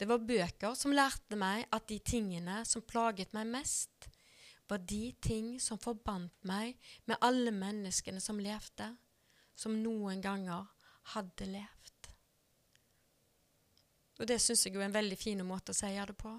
Det 0.00 0.08
var 0.08 0.24
bøker 0.24 0.72
som 0.78 0.96
lærte 0.96 1.36
meg 1.36 1.66
at 1.70 1.88
de 1.92 2.00
tingene 2.00 2.62
som 2.64 2.84
plaget 2.88 3.36
meg 3.36 3.52
mest, 3.52 4.08
var 4.70 4.80
de 4.88 5.12
ting 5.20 5.58
som 5.60 5.76
forbandt 5.76 6.46
meg 6.48 6.78
med 7.04 7.20
alle 7.20 7.52
menneskene 7.52 8.22
som 8.24 8.40
levde, 8.40 8.94
som 9.54 9.76
noen 9.82 10.22
ganger 10.24 10.71
hadde 11.14 11.48
levd. 11.50 12.08
Og 14.20 14.28
det 14.30 14.38
syns 14.42 14.66
jeg 14.66 14.76
er 14.76 14.86
en 14.86 14.94
veldig 14.94 15.18
fin 15.18 15.42
måte 15.46 15.74
å 15.74 15.76
si 15.76 15.90
det 15.90 16.16
på. 16.18 16.32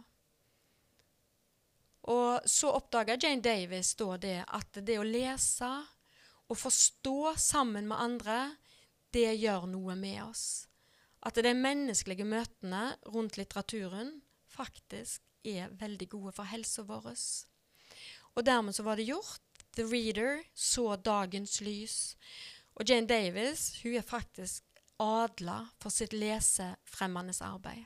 Og 2.13 2.47
så 2.49 2.71
oppdaga 2.75 3.15
Jane 3.15 3.43
Davis 3.43 3.93
da 3.99 4.17
det 4.19 4.39
at 4.43 4.79
det 4.83 4.97
å 4.99 5.07
lese 5.07 5.71
og 6.51 6.59
forstå 6.59 7.33
sammen 7.39 7.87
med 7.87 7.99
andre, 7.99 8.39
det 9.13 9.31
gjør 9.39 9.67
noe 9.71 9.95
med 9.95 10.19
oss. 10.25 10.65
At 11.23 11.39
de 11.39 11.53
menneskelige 11.55 12.27
møtene 12.27 12.97
rundt 13.07 13.37
litteraturen 13.39 14.17
faktisk 14.51 15.23
er 15.47 15.71
veldig 15.79 16.09
gode 16.11 16.33
for 16.35 16.47
helsa 16.51 16.83
vår. 16.87 17.13
Og 18.35 18.45
dermed 18.45 18.75
så 18.75 18.83
var 18.83 18.99
det 18.99 19.07
gjort. 19.07 19.41
The 19.73 19.85
Reader 19.87 20.43
så 20.53 20.95
dagens 20.95 21.59
lys. 21.65 22.15
Og 22.75 22.89
Jane 22.89 23.07
Davis 23.07 23.81
hun 23.83 23.97
er 23.99 24.05
faktisk 24.05 24.63
adla 25.01 25.59
for 25.81 25.93
sitt 25.93 26.13
lesefremmende 26.13 27.35
arbeid. 27.45 27.85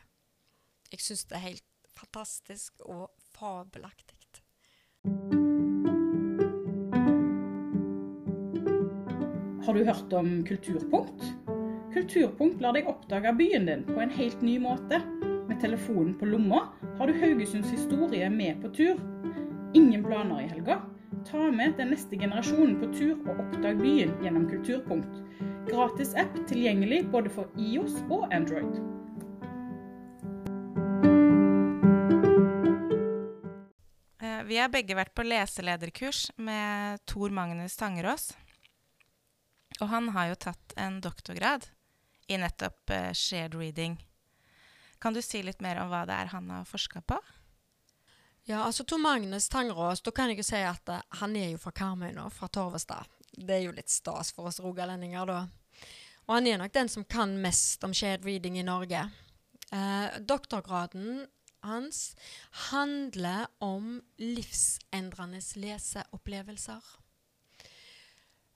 Jeg 0.91 1.03
syns 1.03 1.25
det 1.27 1.35
er 1.35 1.49
helt 1.49 1.65
fantastisk 1.97 2.85
og 2.85 3.09
fabelaktig. 3.35 4.15
Har 9.67 9.73
du 9.73 9.83
hørt 9.83 10.13
om 10.15 10.45
Kulturpunkt? 10.47 11.23
Kulturpunkt 11.91 12.61
lar 12.63 12.77
deg 12.77 12.87
oppdage 12.87 13.33
byen 13.35 13.67
din 13.67 13.83
på 13.83 13.99
en 13.99 14.13
helt 14.15 14.39
ny 14.39 14.55
måte. 14.63 15.01
Med 15.49 15.59
telefonen 15.59 16.13
på 16.15 16.29
lomma 16.29 16.61
har 16.99 17.09
du 17.09 17.19
Haugesunds 17.19 17.73
historie 17.75 18.29
med 18.31 18.61
på 18.63 18.71
tur. 18.77 19.01
Ingen 19.75 20.05
planer 20.07 20.45
i 20.45 20.47
helga, 20.47 20.79
Ta 21.31 21.51
med 21.51 21.73
den 21.77 21.89
neste 21.91 22.15
generasjonen 22.15 22.77
på 22.79 22.87
tur 22.95 23.17
og 23.27 23.39
oppdag 23.43 23.81
byen 23.81 24.13
gjennom 24.23 24.45
Kulturpunkt. 24.47 25.17
Gratis 25.67 26.13
app 26.15 26.37
tilgjengelig 26.47 27.01
både 27.11 27.31
for 27.35 27.51
IOS 27.59 27.97
og 28.07 28.29
Android. 28.31 28.77
Eh, 34.23 34.39
vi 34.47 34.61
har 34.61 34.71
begge 34.71 34.95
vært 34.95 35.11
på 35.19 35.25
leselederkurs 35.27 36.29
med 36.39 37.03
Tor 37.03 37.35
Magnus 37.35 37.75
Tangerås. 37.75 38.29
Og 39.81 39.91
han 39.91 40.07
har 40.15 40.31
jo 40.31 40.39
tatt 40.47 40.77
en 40.79 41.01
doktorgrad 41.03 41.67
i 42.31 42.39
nettopp 42.39 42.87
uh, 42.95 43.11
shared 43.11 43.55
reading. 43.55 43.99
Kan 45.03 45.13
du 45.13 45.19
si 45.21 45.43
litt 45.43 45.59
mer 45.59 45.83
om 45.83 45.91
hva 45.91 46.05
det 46.07 46.15
er 46.15 46.31
han 46.31 46.47
har 46.55 46.63
forska 46.71 47.03
på? 47.03 47.19
Ja, 48.47 48.61
altså 48.63 48.85
Tor 48.87 48.97
Magnus 48.97 49.49
Tangerås, 49.49 49.99
da 50.01 50.11
kan 50.15 50.29
jeg 50.31 50.39
jo 50.39 50.43
si 50.47 50.59
at 50.63 50.87
uh, 50.87 51.01
han 51.19 51.33
er 51.35 51.49
jo 51.51 51.57
fra 51.59 51.73
Karmøy 51.75 52.13
nå, 52.15 52.29
fra 52.31 52.47
Torvestad. 52.47 53.09
Det 53.35 53.57
er 53.57 53.65
jo 53.65 53.73
litt 53.75 53.91
stas 53.91 54.31
for 54.31 54.47
oss 54.47 54.61
rogalendinger, 54.63 55.27
da. 55.27 55.41
Og 56.29 56.31
han 56.37 56.47
er 56.47 56.61
nok 56.61 56.71
den 56.71 56.87
som 56.87 57.03
kan 57.03 57.35
mest 57.43 57.83
om 57.83 57.91
shade 57.91 58.23
reading 58.23 58.55
i 58.55 58.63
Norge. 58.63 59.01
Uh, 59.67 60.15
doktorgraden 60.23 61.25
hans 61.67 62.15
handler 62.71 63.49
om 63.59 63.97
livsendrende 64.23 65.43
leseopplevelser. 65.59 66.87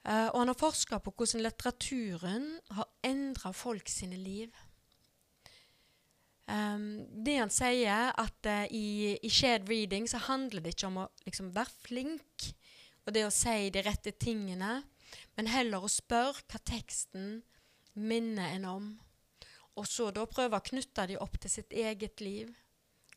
Uh, 0.07 0.31
og 0.31 0.37
han 0.39 0.53
har 0.53 0.61
forska 0.63 1.01
på 1.03 1.11
hvordan 1.17 1.43
litteraturen 1.43 2.47
har 2.79 2.87
endra 3.03 3.51
folk 3.51 3.91
sine 3.91 4.15
liv. 4.15 4.55
Um, 6.51 7.05
det 7.23 7.37
han 7.39 7.51
sier, 7.53 8.09
at 8.19 8.47
uh, 8.49 8.65
i, 8.67 9.15
i, 9.23 9.29
shared 9.31 9.69
reading 9.71 10.09
så 10.09 10.19
handler 10.25 10.65
det 10.65 10.73
ikke 10.75 10.89
om 10.89 10.97
å 11.05 11.05
liksom, 11.23 11.53
være 11.55 11.77
flink 11.85 12.47
og 13.05 13.13
det 13.15 13.23
å 13.23 13.31
si 13.33 13.69
de 13.71 13.83
rette 13.85 14.11
tingene, 14.19 14.81
men 15.37 15.49
heller 15.49 15.83
å 15.83 15.91
spørre 15.91 16.43
hva 16.51 16.59
teksten 16.67 17.39
minner 17.95 18.57
en 18.57 18.67
om. 18.67 18.89
Og 19.79 19.87
så 19.87 20.09
da 20.11 20.27
prøve 20.27 20.59
å 20.59 20.65
knytte 20.65 21.07
de 21.09 21.17
opp 21.23 21.39
til 21.39 21.53
sitt 21.53 21.73
eget 21.73 22.21
liv. 22.21 22.51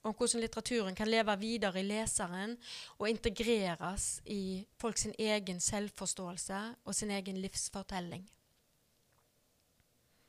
Om 0.05 0.13
hvordan 0.13 0.43
litteraturen 0.45 0.97
kan 0.97 1.09
leve 1.09 1.35
videre 1.41 1.81
i 1.81 1.87
leseren 1.89 2.55
og 2.99 3.09
integreres 3.09 4.19
i 4.31 4.63
folks 4.79 5.09
egen 5.17 5.63
selvforståelse 5.65 6.61
og 6.85 6.97
sin 6.97 7.13
egen 7.15 7.41
livsfortelling. 7.43 8.27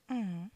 Mm. 0.10 0.48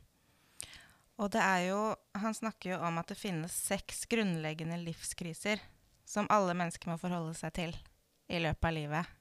Og 1.20 1.32
det 1.34 1.42
er 1.44 1.62
jo 1.68 1.80
Han 2.20 2.36
snakker 2.36 2.74
jo 2.74 2.82
om 2.88 2.98
at 3.00 3.12
det 3.12 3.20
finnes 3.20 3.54
seks 3.54 4.06
grunnleggende 4.12 4.80
livskriser 4.82 5.62
som 6.10 6.28
alle 6.34 6.56
mennesker 6.58 6.90
må 6.90 6.98
forholde 6.98 7.36
seg 7.38 7.54
til 7.54 7.76
i 8.30 8.40
løpet 8.42 8.66
av 8.66 8.74
livet. 8.74 9.12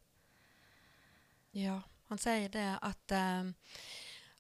Ja, 1.56 1.76
han 2.08 2.20
sier 2.20 2.48
det 2.52 2.68
at 2.80 3.18
um 3.18 3.52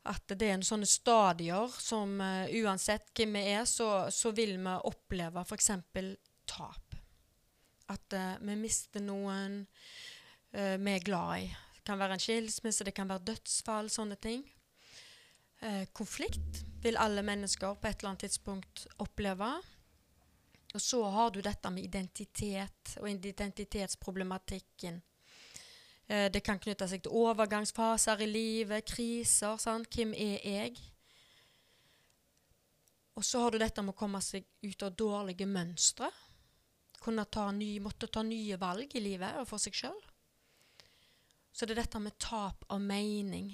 at 0.08 0.34
det 0.40 0.46
er 0.46 0.56
en 0.56 0.66
sånne 0.66 0.88
stadier 0.88 1.72
som 1.82 2.18
uh, 2.22 2.48
uansett 2.62 3.10
hvem 3.16 3.36
vi 3.36 3.44
er, 3.52 3.64
så, 3.68 4.08
så 4.14 4.32
vil 4.36 4.56
vi 4.56 4.76
oppleve 4.88 5.42
f.eks. 5.44 5.70
tap. 6.48 6.96
At 7.92 8.16
uh, 8.16 8.36
vi 8.40 8.56
mister 8.60 9.04
noen 9.04 9.60
uh, 9.64 10.76
vi 10.80 10.94
er 10.94 11.04
glad 11.04 11.44
i. 11.44 11.50
Det 11.76 11.84
kan 11.88 12.00
være 12.00 12.16
en 12.16 12.24
skilsmisse, 12.24 12.86
det 12.88 12.96
kan 12.96 13.10
være 13.10 13.26
dødsfall, 13.32 13.92
sånne 13.92 14.16
ting. 14.20 14.46
konflikt 15.92 16.60
vil 16.82 16.96
alle 16.96 17.22
mennesker 17.26 17.74
på 17.74 17.88
et 17.88 17.98
eller 17.98 18.12
annet 18.12 18.26
tidspunkt 18.26 18.86
oppleve. 19.02 19.50
Og 20.74 20.80
så 20.80 21.02
har 21.10 21.30
du 21.30 21.40
dette 21.40 21.70
med 21.72 21.84
identitet 21.84 22.96
og 23.00 23.08
identitetsproblematikken. 23.10 25.00
Eh, 26.06 26.28
det 26.32 26.40
kan 26.44 26.60
knytte 26.60 26.88
seg 26.88 27.02
til 27.04 27.16
overgangsfaser 27.16 28.22
i 28.24 28.30
livet, 28.30 28.84
kriser. 28.88 29.56
Sant? 29.60 29.92
Hvem 29.94 30.14
er 30.14 30.38
jeg? 30.44 30.76
Og 33.18 33.24
så 33.24 33.40
har 33.42 33.50
du 33.50 33.58
dette 33.58 33.82
med 33.82 33.96
å 33.96 33.98
komme 33.98 34.20
seg 34.22 34.46
ut 34.62 34.82
av 34.86 34.94
dårlige 34.94 35.48
mønstre. 35.48 36.10
Kunne 37.02 37.24
ta 37.26 37.48
ny, 37.52 37.78
måtte 37.82 38.06
ta 38.06 38.22
nye 38.22 38.58
valg 38.60 38.94
i 38.94 39.02
livet 39.02 39.40
og 39.40 39.48
for 39.48 39.62
seg 39.62 39.74
sjøl. 39.74 39.98
Så 41.52 41.66
det 41.66 41.74
er 41.74 41.82
dette 41.82 42.00
med 42.02 42.14
tap 42.22 42.62
av 42.70 42.80
mening. 42.80 43.50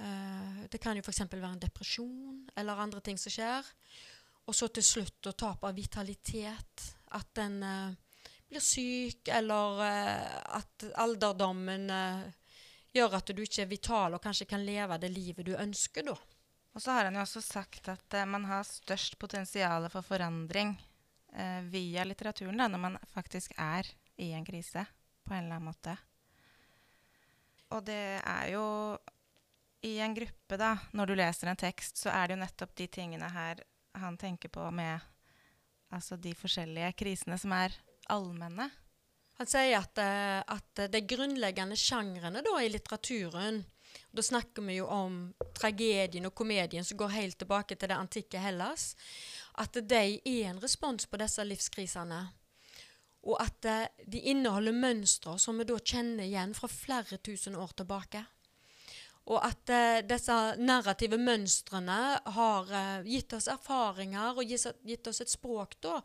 Uh, 0.00 0.64
det 0.72 0.78
kan 0.80 0.96
jo 0.96 1.04
f.eks. 1.04 1.26
være 1.28 1.52
en 1.52 1.60
depresjon 1.60 2.46
eller 2.56 2.80
andre 2.80 3.02
ting 3.04 3.18
som 3.20 3.32
skjer. 3.32 3.66
Og 4.48 4.56
så 4.56 4.70
til 4.72 4.84
slutt 4.84 5.28
å 5.28 5.36
tape 5.36 5.68
av 5.68 5.76
vitalitet. 5.76 6.86
At 7.16 7.28
den 7.36 7.58
uh, 7.60 7.92
blir 8.48 8.64
syk, 8.64 9.28
eller 9.28 9.82
uh, 9.84 10.58
at 10.60 10.88
alderdommen 11.04 11.88
gjør 12.90 13.16
at 13.20 13.30
du 13.30 13.44
ikke 13.44 13.62
er 13.62 13.70
vital 13.70 14.16
og 14.16 14.22
kanskje 14.24 14.48
kan 14.50 14.64
leve 14.66 14.96
det 14.98 15.12
livet 15.12 15.46
du 15.46 15.52
ønsker, 15.54 16.08
da. 16.08 16.16
Og 16.74 16.82
så 16.82 16.94
har 16.94 17.06
han 17.06 17.18
jo 17.18 17.22
også 17.22 17.42
sagt 17.42 17.90
at 17.90 18.14
man 18.30 18.46
har 18.46 18.66
størst 18.66 19.16
potensial 19.18 19.88
for 19.90 20.06
forandring 20.06 20.76
via 21.70 22.02
litteraturen 22.06 22.58
da, 22.58 22.66
når 22.70 22.82
man 22.82 22.98
faktisk 23.10 23.54
er 23.58 23.86
i 24.22 24.32
en 24.34 24.46
krise 24.46 24.82
på 25.26 25.34
en 25.34 25.44
eller 25.44 25.58
annen 25.58 25.68
måte. 25.70 25.94
Og 27.74 27.84
det 27.86 28.18
er 28.18 28.50
jo 28.54 28.64
i 29.82 29.98
en 29.98 30.14
gruppe, 30.14 30.56
da, 30.60 30.74
når 30.92 31.06
du 31.06 31.14
leser 31.16 31.50
en 31.50 31.58
tekst, 31.58 31.96
så 32.02 32.12
er 32.12 32.28
det 32.28 32.36
jo 32.36 32.42
nettopp 32.42 32.74
de 32.76 32.86
tingene 32.92 33.30
her 33.32 33.62
han 33.98 34.18
tenker 34.20 34.52
på 34.52 34.66
med 34.74 35.00
altså 35.90 36.18
de 36.20 36.34
forskjellige 36.36 36.92
krisene 37.00 37.38
som 37.40 37.54
er 37.56 37.74
allmenne? 38.12 38.68
Han 39.40 39.48
sier 39.48 39.78
at, 39.78 39.96
uh, 39.96 40.42
at 40.52 40.82
de 40.92 41.00
grunnleggende 41.08 41.78
sjangrene 41.80 42.42
i 42.60 42.68
litteraturen 42.68 43.62
Da 44.12 44.22
snakker 44.22 44.62
vi 44.62 44.76
jo 44.76 44.86
om 44.86 45.32
tragedien 45.56 46.26
og 46.28 46.34
komedien 46.34 46.84
som 46.84 46.98
går 46.98 47.14
helt 47.14 47.38
tilbake 47.38 47.74
til 47.74 47.88
det 47.88 47.96
antikke 47.96 48.38
Hellas. 48.38 48.94
At 49.58 49.74
de 49.74 50.20
er 50.20 50.50
en 50.50 50.60
respons 50.62 51.06
på 51.06 51.18
disse 51.18 51.42
livskrisene. 51.42 52.20
Og 53.24 53.40
at 53.42 53.66
uh, 53.66 53.88
de 54.06 54.20
inneholder 54.30 54.76
mønstre 54.76 55.38
som 55.38 55.58
vi 55.58 55.64
da 55.64 55.80
kjenner 55.80 56.28
igjen 56.28 56.54
fra 56.54 56.68
flere 56.68 57.18
tusen 57.18 57.56
år 57.56 57.72
tilbake. 57.80 58.22
Og 59.28 59.38
at 59.44 59.70
eh, 59.70 60.00
disse 60.08 60.36
narrative 60.58 61.18
mønstrene 61.20 61.98
har 62.34 62.72
eh, 62.74 63.10
gitt 63.10 63.34
oss 63.36 63.50
erfaringer 63.52 64.40
og 64.40 64.48
gitt, 64.48 65.06
oss 65.06 65.20
et 65.20 65.32
språk 65.32 65.76
da, 65.84 66.00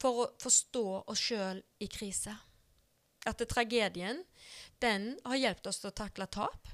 for 0.00 0.24
å 0.24 0.30
forstå 0.40 0.86
oss 1.12 1.26
sjøl 1.28 1.60
i 1.84 1.90
krise. 1.92 2.34
At 3.28 3.38
det, 3.40 3.48
tragedien 3.52 4.24
den 4.82 5.14
har 5.24 5.40
hjulpet 5.40 5.70
oss 5.70 5.80
til 5.82 5.92
å 5.92 5.98
takle 6.02 6.26
tap. 6.26 6.72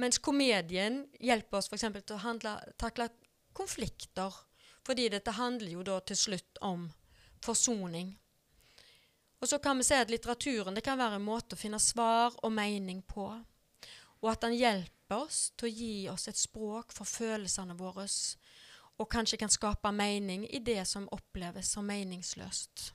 Mens 0.00 0.18
komedien 0.20 1.04
hjelper 1.24 1.60
oss 1.60 1.70
f.eks. 1.70 1.86
til 2.02 2.16
å 2.18 2.24
handle, 2.24 2.58
takle 2.80 3.08
konflikter. 3.56 4.34
Fordi 4.86 5.08
dette 5.10 5.34
handler 5.34 5.72
jo 5.72 5.82
da 5.86 5.96
til 6.06 6.18
slutt 6.20 6.60
om 6.62 6.84
forsoning. 7.42 8.12
Og 9.40 9.48
så 9.50 9.58
kan 9.62 9.78
vi 9.78 9.86
si 9.86 9.96
at 9.96 10.10
litteraturen 10.12 10.76
det 10.76 10.84
kan 10.84 10.98
være 11.00 11.18
en 11.18 11.26
måte 11.26 11.56
å 11.56 11.60
finne 11.60 11.80
svar 11.82 12.36
og 12.42 12.52
mening 12.54 13.02
på 13.08 13.28
og 14.22 14.32
at 14.32 14.46
han 14.46 14.56
hjelper 14.56 15.22
oss 15.26 15.50
til 15.56 15.68
å 15.68 15.74
gi 15.74 15.94
oss 16.12 16.28
et 16.30 16.38
språk 16.38 16.94
for 16.94 17.08
følelsene 17.08 17.76
våre, 17.78 18.06
og 18.96 19.10
kanskje 19.12 19.38
kan 19.40 19.52
skape 19.52 19.92
mening 19.92 20.46
i 20.48 20.62
det 20.64 20.82
som 20.88 21.08
oppleves 21.12 21.70
som 21.76 21.86
meningsløst. 21.86 22.90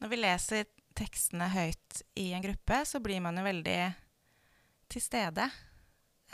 Når 0.00 0.10
vi 0.10 0.20
leser 0.20 0.66
tekstene 0.94 1.48
høyt 1.50 2.02
i 2.20 2.30
en 2.34 2.42
gruppe, 2.44 2.80
så 2.86 3.00
blir 3.02 3.22
man 3.24 3.38
jo 3.38 3.46
veldig 3.46 3.78
til 4.94 5.02
stede. 5.02 5.48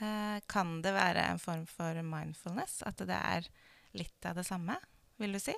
Eh, 0.01 0.39
kan 0.49 0.79
det 0.85 0.93
være 0.97 1.27
en 1.33 1.41
form 1.41 1.67
for 1.69 2.01
mindfulness? 2.05 2.81
At 2.89 3.01
det 3.09 3.17
er 3.17 3.49
litt 3.97 4.29
av 4.29 4.37
det 4.39 4.47
samme, 4.49 4.77
vil 5.21 5.37
du 5.37 5.41
si? 5.43 5.55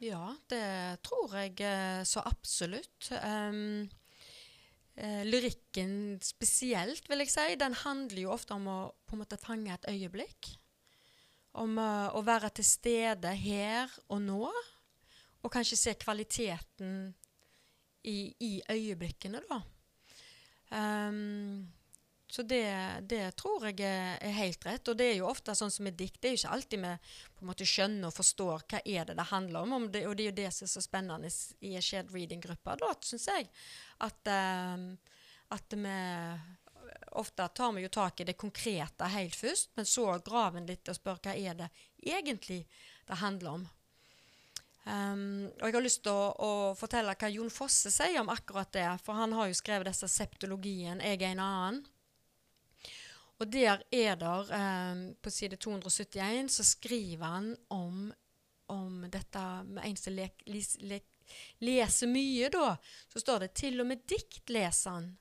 Ja, 0.00 0.32
det 0.48 1.02
tror 1.04 1.34
jeg 1.36 1.58
eh, 1.66 2.02
så 2.08 2.22
absolutt. 2.24 3.10
Um, 3.20 3.90
eh, 5.00 5.22
lyrikken 5.26 6.20
spesielt, 6.24 7.08
vil 7.10 7.24
jeg 7.24 7.32
si, 7.32 7.46
den 7.60 7.76
handler 7.82 8.24
jo 8.26 8.34
ofte 8.34 8.56
om 8.56 8.68
å 8.70 8.78
på 9.08 9.16
en 9.16 9.22
måte 9.24 9.40
fange 9.40 9.72
et 9.74 9.88
øyeblikk. 9.90 10.52
Om 11.58 11.80
uh, 11.82 12.14
å 12.14 12.20
være 12.22 12.52
til 12.54 12.66
stede 12.68 13.32
her 13.34 13.90
og 14.06 14.20
nå, 14.22 14.44
og 15.40 15.50
kanskje 15.50 15.78
se 15.80 15.94
kvaliteten 15.98 17.08
i, 18.06 18.30
i 18.38 18.52
øyeblikkene, 18.70 19.40
da. 19.48 19.58
Um, 20.70 21.66
så 22.30 22.44
det, 22.46 22.62
det, 23.10 23.24
tror 23.40 23.64
jeg 23.66 23.80
er, 23.82 24.20
helt 24.36 24.66
rett. 24.66 24.88
Og 24.88 24.98
det 24.98 25.08
er 25.10 25.16
jo 25.18 25.30
ofte 25.30 25.54
sånn 25.58 25.72
som 25.74 25.86
med 25.88 25.96
dikt. 25.98 26.20
Det 26.22 26.30
er 26.30 26.36
jo 26.36 26.40
ikke 26.40 26.54
alltid 26.56 26.84
vi 26.84 26.92
på 27.34 27.42
en 27.42 27.50
måte 27.50 27.66
skjønner 27.66 28.06
og 28.06 28.14
forstår 28.14 28.66
hva 28.70 28.82
er 28.84 29.08
det 29.08 29.16
det 29.18 29.26
handler 29.32 29.66
om. 29.66 29.74
om 29.80 29.88
det, 29.90 30.04
og 30.06 30.14
det 30.14 30.24
er 30.24 30.30
jo 30.30 30.38
det 30.38 30.52
som 30.54 30.68
er 30.68 30.72
så 30.76 30.84
spennende 30.84 31.32
i 31.66 31.74
shared 31.82 32.14
reading-gruppe, 32.14 32.78
da, 32.78 32.92
syns 33.02 33.26
jeg. 33.32 33.50
At, 34.06 34.30
uh, 34.30 34.86
at 35.58 35.78
vi 35.78 35.98
Ofte 37.18 37.48
tar 37.48 37.72
vi 37.74 37.82
jo 37.82 37.88
tak 37.90 38.20
i 38.20 38.24
det 38.28 38.36
konkrete 38.38 39.06
helt 39.10 39.34
først, 39.34 39.72
men 39.74 39.86
så 39.86 40.04
graver 40.22 40.60
en 40.60 40.68
litt 40.68 40.88
og 40.90 40.94
spør 40.94 41.18
hva 41.24 41.34
er 41.34 41.56
det 41.58 41.68
egentlig 42.06 42.60
det 43.08 43.18
handler 43.18 43.56
om. 43.58 43.64
Um, 44.84 45.50
og 45.60 45.66
Jeg 45.66 45.74
har 45.74 45.84
lyst 45.84 46.02
til 46.06 46.14
å, 46.14 46.30
å, 46.34 46.50
fortelle 46.78 47.14
hva 47.18 47.30
Jon 47.30 47.50
Fosse 47.52 47.90
sier 47.92 48.22
om 48.22 48.30
akkurat 48.32 48.70
det. 48.74 48.86
For 49.04 49.18
han 49.18 49.34
har 49.36 49.50
jo 49.50 49.58
skrevet 49.58 49.90
disse 49.90 50.08
septologien 50.08 51.02
'Jeg 51.02 51.22
er 51.22 51.32
en 51.34 51.42
annen'. 51.44 51.82
Og 53.40 53.48
der 53.48 53.80
er 53.90 54.16
der, 54.20 54.50
eh, 54.52 55.14
på 55.22 55.30
side 55.30 55.56
271, 55.56 56.52
så 56.52 56.64
skriver 56.64 57.24
han 57.24 57.56
om, 57.70 58.12
om 58.68 59.06
dette 59.08 59.44
med 59.64 59.84
en 59.86 59.96
som 59.96 60.12
lek, 60.12 60.42
les, 60.46 60.76
lek, 60.80 61.06
leser 61.64 62.10
mye, 62.10 62.50
da. 62.52 62.76
Så 63.08 63.20
står 63.20 63.38
det 63.40 63.54
'til 63.54 63.80
og 63.80 63.86
med 63.86 64.06
dikt 64.06 64.50
leser 64.50 64.90
han'. 64.90 65.16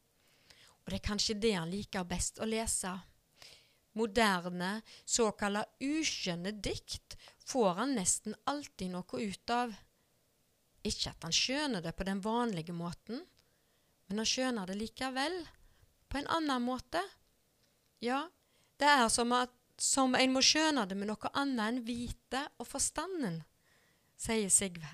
Og 0.84 0.92
det 0.92 1.00
er 1.00 1.08
kanskje 1.08 1.40
det 1.40 1.54
han 1.54 1.72
liker 1.72 2.04
best 2.04 2.40
å 2.40 2.46
lese. 2.46 3.00
Moderne, 3.94 4.82
såkalla 5.06 5.64
uskjønne 5.80 6.52
dikt 6.52 7.18
får 7.46 7.74
han 7.74 7.96
nesten 7.96 8.36
alltid 8.46 8.92
noe 8.92 9.22
ut 9.22 9.50
av. 9.50 9.74
Ikke 10.84 11.10
at 11.10 11.24
han 11.24 11.36
skjønner 11.36 11.82
det 11.82 11.96
på 11.96 12.04
den 12.04 12.22
vanlige 12.22 12.74
måten, 12.74 13.26
men 14.08 14.18
han 14.18 14.26
skjønner 14.26 14.66
det 14.66 14.78
likevel, 14.80 15.48
på 16.10 16.18
en 16.18 16.28
annen 16.28 16.62
måte. 16.66 17.02
Ja, 18.04 18.24
det 18.80 18.88
er 18.88 19.08
som, 19.12 19.34
at, 19.36 19.54
som 19.78 20.16
en 20.16 20.34
må 20.34 20.44
skjøne 20.46 20.86
det 20.88 20.98
med 20.98 21.12
noe 21.12 21.32
annet 21.34 21.66
enn 21.66 21.80
vite 21.88 22.46
og 22.60 22.68
forstanden, 22.70 23.42
sier 24.20 24.52
Sigve. 24.52 24.92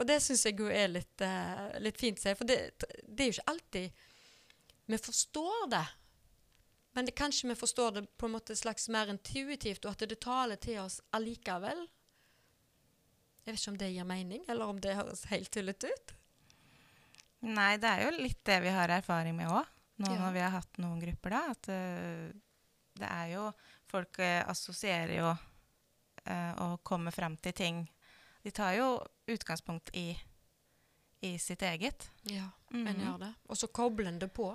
Og 0.00 0.08
det 0.08 0.18
syns 0.24 0.46
jeg 0.48 0.58
jo 0.58 0.70
er 0.72 0.88
litt, 0.90 1.22
uh, 1.22 1.78
litt 1.82 2.00
fint 2.00 2.18
for 2.18 2.48
det, 2.48 2.58
det 3.06 3.22
er 3.22 3.28
jo 3.28 3.36
ikke 3.36 3.52
alltid 3.52 4.08
vi 4.92 4.98
forstår 4.98 5.68
det. 5.70 5.86
Men 6.92 7.06
det, 7.06 7.14
kanskje 7.16 7.48
vi 7.48 7.54
forstår 7.56 7.90
det 7.90 8.02
på 8.18 8.26
en 8.26 8.34
måte 8.34 8.56
slags 8.56 8.88
mer 8.88 9.08
intuitivt, 9.08 9.84
og 9.84 9.94
at 9.94 10.08
det 10.08 10.18
taler 10.20 10.58
til 10.60 10.82
oss 10.82 10.98
allikevel. 11.16 11.86
Jeg 13.42 13.54
vet 13.54 13.60
ikke 13.60 13.72
om 13.72 13.78
det 13.80 13.92
gir 13.94 14.08
mening, 14.08 14.42
eller 14.48 14.74
om 14.74 14.80
det 14.82 14.98
høres 14.98 15.24
helt 15.30 15.50
tullete 15.54 15.88
ut. 15.88 16.12
Nei, 17.48 17.76
det 17.80 17.88
er 17.88 18.04
jo 18.04 18.18
litt 18.20 18.42
det 18.46 18.58
vi 18.62 18.74
har 18.74 18.92
erfaring 18.92 19.34
med 19.38 19.50
òg, 19.50 19.70
nå 20.02 20.12
Ja. 20.12 20.18
når 20.26 20.32
vi 20.34 20.40
har 20.44 20.50
hatt 20.58 20.78
noen 20.82 21.00
grupper, 21.00 21.30
da. 21.36 21.40
At 21.54 21.68
uh, 21.68 22.32
det 22.98 23.08
er 23.08 23.30
jo 23.36 23.46
Folk 23.92 24.18
uh, 24.24 24.42
assosierer 24.48 25.14
jo 25.18 25.30
uh, 25.32 26.52
og 26.64 26.78
kommer 26.86 27.12
frem 27.12 27.34
til 27.36 27.52
ting. 27.52 27.82
De 28.42 28.50
tar 28.50 28.72
jo 28.78 28.86
utgangspunkt 29.28 29.90
i, 29.94 30.06
i 31.22 31.34
sitt 31.38 31.62
eget. 31.62 32.08
Ja, 32.24 32.48
Mhm. 32.72 32.86
en 32.88 33.00
gjør 33.04 33.18
det. 33.20 33.34
Og 33.52 33.56
så 33.60 33.68
kobler 33.68 34.08
en 34.08 34.18
det 34.18 34.30
på. 34.32 34.46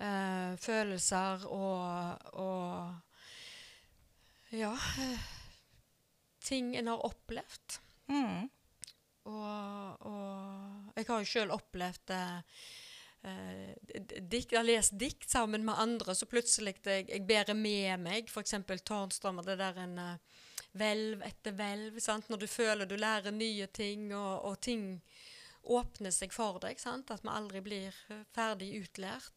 Eh, 0.00 0.56
følelser 0.58 1.44
og, 1.46 2.18
og 2.34 2.94
Ja. 4.50 4.72
eh, 4.98 5.18
ting 6.40 6.74
en 6.76 6.86
har 6.86 7.04
opplevd. 7.06 7.78
Mm. 8.08 8.48
Og, 9.28 10.06
og 10.06 10.92
jeg 10.96 11.06
har 11.08 11.18
jo 11.24 11.30
sjøl 11.32 11.50
opplevd 11.54 12.10
eh, 12.14 12.40
eh, 13.24 13.74
dikt, 14.20 14.52
Jeg 14.52 14.58
har 14.58 14.66
lest 14.66 14.98
dikt 14.98 15.30
sammen 15.30 15.64
med 15.64 15.78
andre, 15.78 16.14
så 16.14 16.26
plutselig 16.26 16.76
jeg, 16.84 17.08
jeg 17.08 17.26
bærer 17.26 17.54
med 17.54 18.04
meg 18.04 18.28
f.eks. 18.28 18.54
Tårnstrømmer, 18.84 19.46
det 19.46 19.58
der 19.58 19.82
en 19.84 19.98
hvelv 20.76 21.24
etter 21.26 21.56
hvelv. 21.56 21.98
Når 22.28 22.40
du 22.40 22.46
føler 22.46 22.86
du 22.86 22.96
lærer 22.96 23.34
nye 23.34 23.66
ting, 23.66 24.12
og, 24.14 24.44
og 24.44 24.60
ting 24.60 25.02
åpner 25.68 26.14
seg 26.14 26.32
for 26.34 26.60
deg. 26.62 26.80
sant? 26.80 27.10
At 27.12 27.24
vi 27.24 27.32
aldri 27.32 27.62
blir 27.64 27.94
eh, 28.12 28.24
ferdig 28.34 28.72
utlært. 28.82 29.32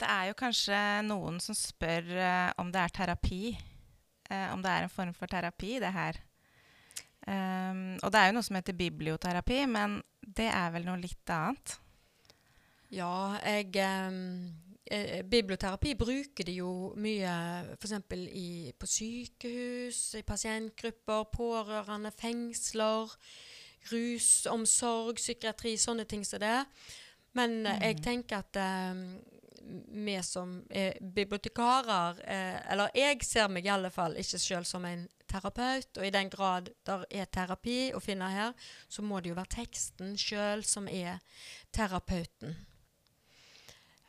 Det 0.00 0.08
er 0.08 0.30
jo 0.30 0.38
kanskje 0.38 0.78
noen 1.04 1.36
som 1.44 1.56
spør 1.56 2.06
uh, 2.16 2.48
om 2.62 2.70
det 2.72 2.80
er 2.80 2.92
terapi. 2.96 3.42
uh, 4.30 4.48
om 4.54 4.62
det 4.64 4.70
er 4.72 4.86
en 4.86 4.92
form 4.92 5.12
for 5.12 5.28
terapi, 5.28 5.74
det 5.82 5.90
her. 5.92 6.16
Um, 7.26 7.98
og 8.00 8.08
det 8.08 8.16
er 8.16 8.30
jo 8.30 8.36
noe 8.38 8.46
som 8.46 8.56
heter 8.56 8.78
biblioterapi, 8.78 9.58
men 9.68 9.98
det 10.24 10.48
er 10.48 10.72
vel 10.72 10.88
noe 10.88 11.02
litt 11.02 11.32
annet. 11.34 11.76
Ja, 12.90 13.38
jeg 13.46 13.76
eh, 14.90 15.20
Biblioterapi 15.30 15.94
bruker 15.94 16.46
de 16.46 16.56
jo 16.58 16.70
mye 16.98 17.34
f.eks. 17.76 17.92
på 18.78 18.88
sykehus, 18.90 20.00
i 20.18 20.22
pasientgrupper, 20.26 21.28
pårørende, 21.30 22.10
fengsler, 22.18 23.12
rusomsorg, 23.92 25.20
psykiatri, 25.22 25.76
sånne 25.78 26.04
ting 26.10 26.26
som 26.26 26.42
det. 26.42 26.64
Men 27.38 27.60
mm. 27.62 27.76
jeg 27.78 28.00
tenker 28.02 28.42
at 28.42 28.58
eh, 28.58 29.04
vi 29.70 30.16
som 30.26 30.56
er 30.66 30.96
bibliotekarer 30.98 32.18
eh, 32.24 32.56
Eller 32.72 32.90
jeg 32.96 33.20
ser 33.22 33.46
meg 33.52 33.68
i 33.68 33.70
alle 33.70 33.92
fall 33.94 34.16
ikke 34.18 34.40
sjøl 34.42 34.66
som 34.66 34.84
en 34.88 35.04
terapeut, 35.30 35.92
og 35.94 36.06
i 36.06 36.10
den 36.10 36.32
grad 36.32 36.72
der 36.86 37.04
er 37.06 37.30
terapi 37.30 37.92
å 37.94 38.02
finne 38.02 38.32
her, 38.32 38.50
så 38.90 39.06
må 39.06 39.20
det 39.22 39.30
jo 39.30 39.38
være 39.38 39.54
teksten 39.60 40.16
sjøl 40.18 40.66
som 40.66 40.90
er 40.90 41.22
terapeuten. 41.70 42.58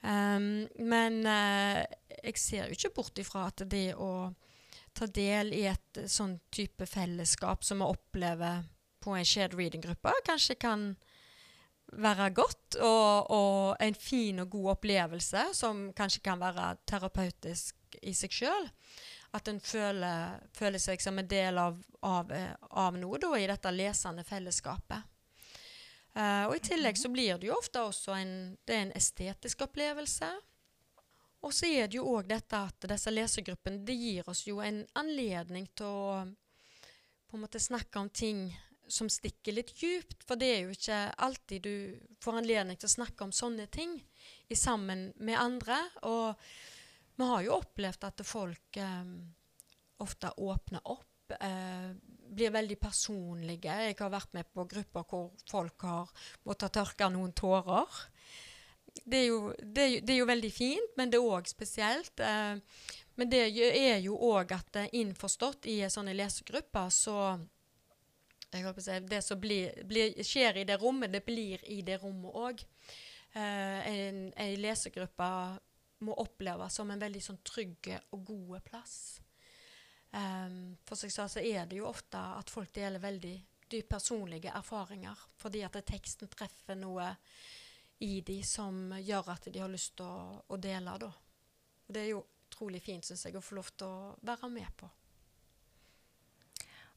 Ehm, 0.03 0.67
men 0.81 1.21
uh, 1.27 1.81
jeg 2.23 2.37
ser 2.41 2.65
jo 2.65 2.77
ikke 2.77 2.95
bort 2.95 3.21
ifra 3.21 3.47
at 3.51 3.63
det 3.69 3.91
å 3.93 4.31
ta 4.97 5.07
del 5.07 5.53
i 5.55 5.65
et 5.69 6.01
sånn 6.09 6.35
type 6.51 6.87
fellesskap 6.89 7.63
som 7.63 7.83
vi 7.83 7.89
opplever 7.93 8.65
på 9.01 9.15
en 9.15 9.25
shared 9.25 9.55
reading-gruppe, 9.57 10.13
kanskje 10.27 10.57
kan 10.61 10.91
være 11.91 12.29
godt 12.35 12.77
og, 12.79 13.31
og 13.35 13.83
en 13.83 13.97
fin 13.97 14.43
og 14.43 14.51
god 14.53 14.67
opplevelse 14.77 15.49
som 15.57 15.89
kanskje 15.95 16.21
kan 16.23 16.39
være 16.39 16.75
terapeutisk 16.87 17.97
i 18.01 18.13
seg 18.15 18.35
sjøl. 18.35 18.69
At 19.35 19.47
en 19.47 19.61
føler, 19.63 20.39
føler 20.55 20.79
seg 20.81 21.01
som 21.03 21.19
en 21.19 21.27
del 21.27 21.59
av, 21.59 21.79
av, 22.03 22.31
eh, 22.35 22.51
av 22.83 22.97
noe 22.99 23.19
da, 23.19 23.31
i 23.39 23.47
dette 23.47 23.71
lesende 23.71 24.25
fellesskapet. 24.27 25.10
Eh, 26.13 26.45
og 26.47 26.55
I 26.57 26.63
tillegg 26.63 26.97
så 26.99 27.11
blir 27.11 27.39
det 27.39 27.47
jo 27.47 27.57
ofte 27.57 27.83
også 27.87 28.15
en, 28.17 28.33
det 28.67 28.75
er 28.75 28.87
en 28.87 28.95
estetisk 28.97 29.63
opplevelse. 29.67 30.31
Og 31.41 31.53
så 31.55 31.69
er 31.71 31.87
det 31.89 31.97
jo 31.97 32.09
òg 32.11 32.27
dette 32.29 32.57
at 32.57 32.89
disse 32.91 33.13
lesegruppene 33.13 33.81
det 33.85 33.95
gir 33.97 34.27
oss 34.29 34.43
jo 34.45 34.59
en 34.61 34.83
anledning 34.99 35.65
til 35.73 35.87
å 35.87 36.19
på 37.31 37.37
en 37.37 37.45
måte 37.45 37.61
snakke 37.63 37.95
om 38.01 38.09
ting 38.11 38.49
som 38.91 39.07
stikker 39.09 39.55
litt 39.55 39.71
djupt. 39.79 40.25
For 40.27 40.35
det 40.35 40.49
er 40.51 40.65
jo 40.65 40.75
ikke 40.75 40.99
alltid 41.23 41.63
du 41.63 41.75
får 42.21 42.41
anledning 42.41 42.79
til 42.79 42.89
å 42.89 42.95
snakke 42.97 43.23
om 43.23 43.31
sånne 43.31 43.69
ting 43.71 43.95
i 44.51 44.57
sammen 44.59 45.07
med 45.15 45.39
andre. 45.39 45.79
Og 46.11 46.35
vi 47.15 47.29
har 47.29 47.45
jo 47.47 47.55
opplevd 47.61 48.03
at 48.09 48.25
folk 48.27 48.81
eh, 48.83 49.13
ofte 50.03 50.33
åpner 50.43 50.83
opp. 50.91 51.37
Eh, 51.39 51.93
blir 52.31 52.53
veldig 52.53 52.77
personlige. 52.79 53.73
Jeg 53.87 53.97
har 53.99 54.13
vært 54.13 54.33
med 54.37 54.47
på 54.53 54.65
grupper 54.69 55.05
hvor 55.09 55.29
folk 55.49 55.85
har 55.87 56.11
måttet 56.47 56.73
tørke 56.77 57.09
noen 57.11 57.33
tårer. 57.37 58.01
Det 58.91 59.21
er, 59.21 59.27
jo, 59.29 59.53
det, 59.59 59.83
er 59.83 59.87
jo, 59.87 59.99
det 60.03 60.13
er 60.13 60.19
jo 60.19 60.27
veldig 60.27 60.51
fint, 60.51 60.97
men 60.99 61.11
det 61.11 61.19
er 61.19 61.31
òg 61.37 61.47
spesielt. 61.47 62.19
Eh, 62.19 62.59
men 63.19 63.31
det 63.31 63.41
er 63.47 64.01
jo 64.03 64.17
òg 64.31 64.51
at 64.55 64.81
eh, 64.81 64.91
innforstått 64.99 65.67
i 65.71 65.79
sånne 65.91 66.15
lesegrupper, 66.17 66.91
så 66.91 67.15
si, 68.51 68.99
Det 69.07 69.21
som 69.23 69.39
blir, 69.39 69.71
blir, 69.87 70.19
skjer 70.27 70.59
i 70.59 70.67
det 70.67 70.75
rommet, 70.81 71.11
det 71.11 71.23
blir 71.25 71.63
i 71.71 71.81
det 71.87 72.01
rommet 72.03 72.35
òg. 72.35 72.63
Eh, 73.31 73.91
en, 73.93 74.23
en 74.35 74.55
lesegruppe 74.59 75.31
må 76.03 76.15
oppleves 76.19 76.75
som 76.75 76.91
en 76.91 76.99
veldig 76.99 77.21
sånn 77.23 77.39
trygg 77.47 77.93
og 78.11 78.25
god 78.27 78.63
plass. 78.67 79.21
Um, 80.11 80.75
for 80.83 80.99
som 80.99 81.07
jeg 81.07 81.15
sa, 81.15 81.27
så 81.31 81.39
er 81.39 81.69
det 81.69 81.79
jo 81.79 81.87
ofte 81.87 82.19
at 82.19 82.51
folk 82.51 82.73
deler 82.75 82.99
veldig 82.99 83.35
dypt 83.71 83.89
personlige 83.89 84.51
erfaringer, 84.51 85.19
fordi 85.39 85.63
at 85.63 85.77
teksten 85.87 86.27
treffer 86.31 86.75
noe 86.75 87.13
i 88.03 88.17
de 88.25 88.41
som 88.43 88.91
gjør 88.97 89.29
at 89.31 89.47
de 89.53 89.61
har 89.61 89.71
lyst 89.71 89.95
til 89.99 90.09
å, 90.09 90.41
å 90.51 90.57
dele. 90.59 90.97
Da. 90.99 91.11
Og 91.87 91.93
det 91.95 92.03
er 92.03 92.09
jo 92.11 92.25
utrolig 92.49 92.81
fint, 92.83 93.05
syns 93.07 93.23
jeg, 93.27 93.37
å 93.37 93.45
få 93.45 93.59
lov 93.59 93.71
til 93.77 93.87
å 93.87 94.11
være 94.27 94.49
med 94.51 94.67
på. 94.75 94.89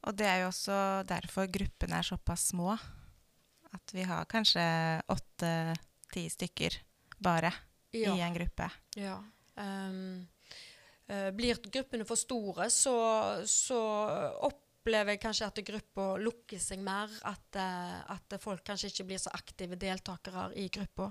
Og 0.05 0.17
det 0.17 0.27
er 0.29 0.43
jo 0.43 0.51
også 0.51 0.77
derfor 1.07 1.47
gruppene 1.49 2.01
er 2.01 2.05
såpass 2.05 2.49
små. 2.51 2.75
At 3.75 3.93
vi 3.95 4.03
har 4.07 4.27
kanskje 4.29 4.65
åtte-ti 5.11 6.27
stykker 6.31 6.77
bare 7.17 7.51
i 7.95 8.05
en 8.05 8.35
gruppe. 8.35 8.69
Ja. 8.99 9.17
Um, 9.55 10.27
blir 11.05 11.59
gruppene 11.69 12.05
for 12.07 12.17
store, 12.17 12.65
så, 12.73 12.93
så 13.45 13.81
opplever 14.85 15.15
jeg 15.15 15.21
kanskje 15.23 15.47
at 15.49 15.59
gruppa 15.65 16.03
lukker 16.21 16.61
seg 16.61 16.81
mer. 16.85 17.09
At, 17.25 17.57
uh, 17.57 18.13
at, 18.13 18.35
folk 18.41 18.61
kanskje 18.65 18.91
ikke 18.91 19.07
blir 19.09 19.21
så 19.21 19.33
aktive 19.33 19.79
deltakere 19.81 20.51
i 20.61 20.67
gruppa. 20.69 21.09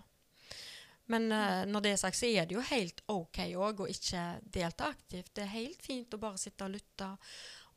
Men 1.11 1.26
uh, 1.33 1.64
når 1.66 1.83
det 1.83 1.90
er 1.90 2.00
sagt, 2.04 2.16
så 2.16 2.30
er 2.30 2.46
det 2.46 2.54
jo 2.54 2.62
helt 2.70 3.02
OK 3.11 3.40
òg 3.59 3.83
å 3.83 3.90
ikke 3.90 4.22
delta 4.46 4.92
aktivt. 4.94 5.33
Det 5.35 5.42
er 5.42 5.57
helt 5.57 5.83
fint 5.83 6.14
å 6.14 6.22
bare 6.22 6.38
sitte 6.38 6.68
og 6.68 6.76
lytte 6.76 7.11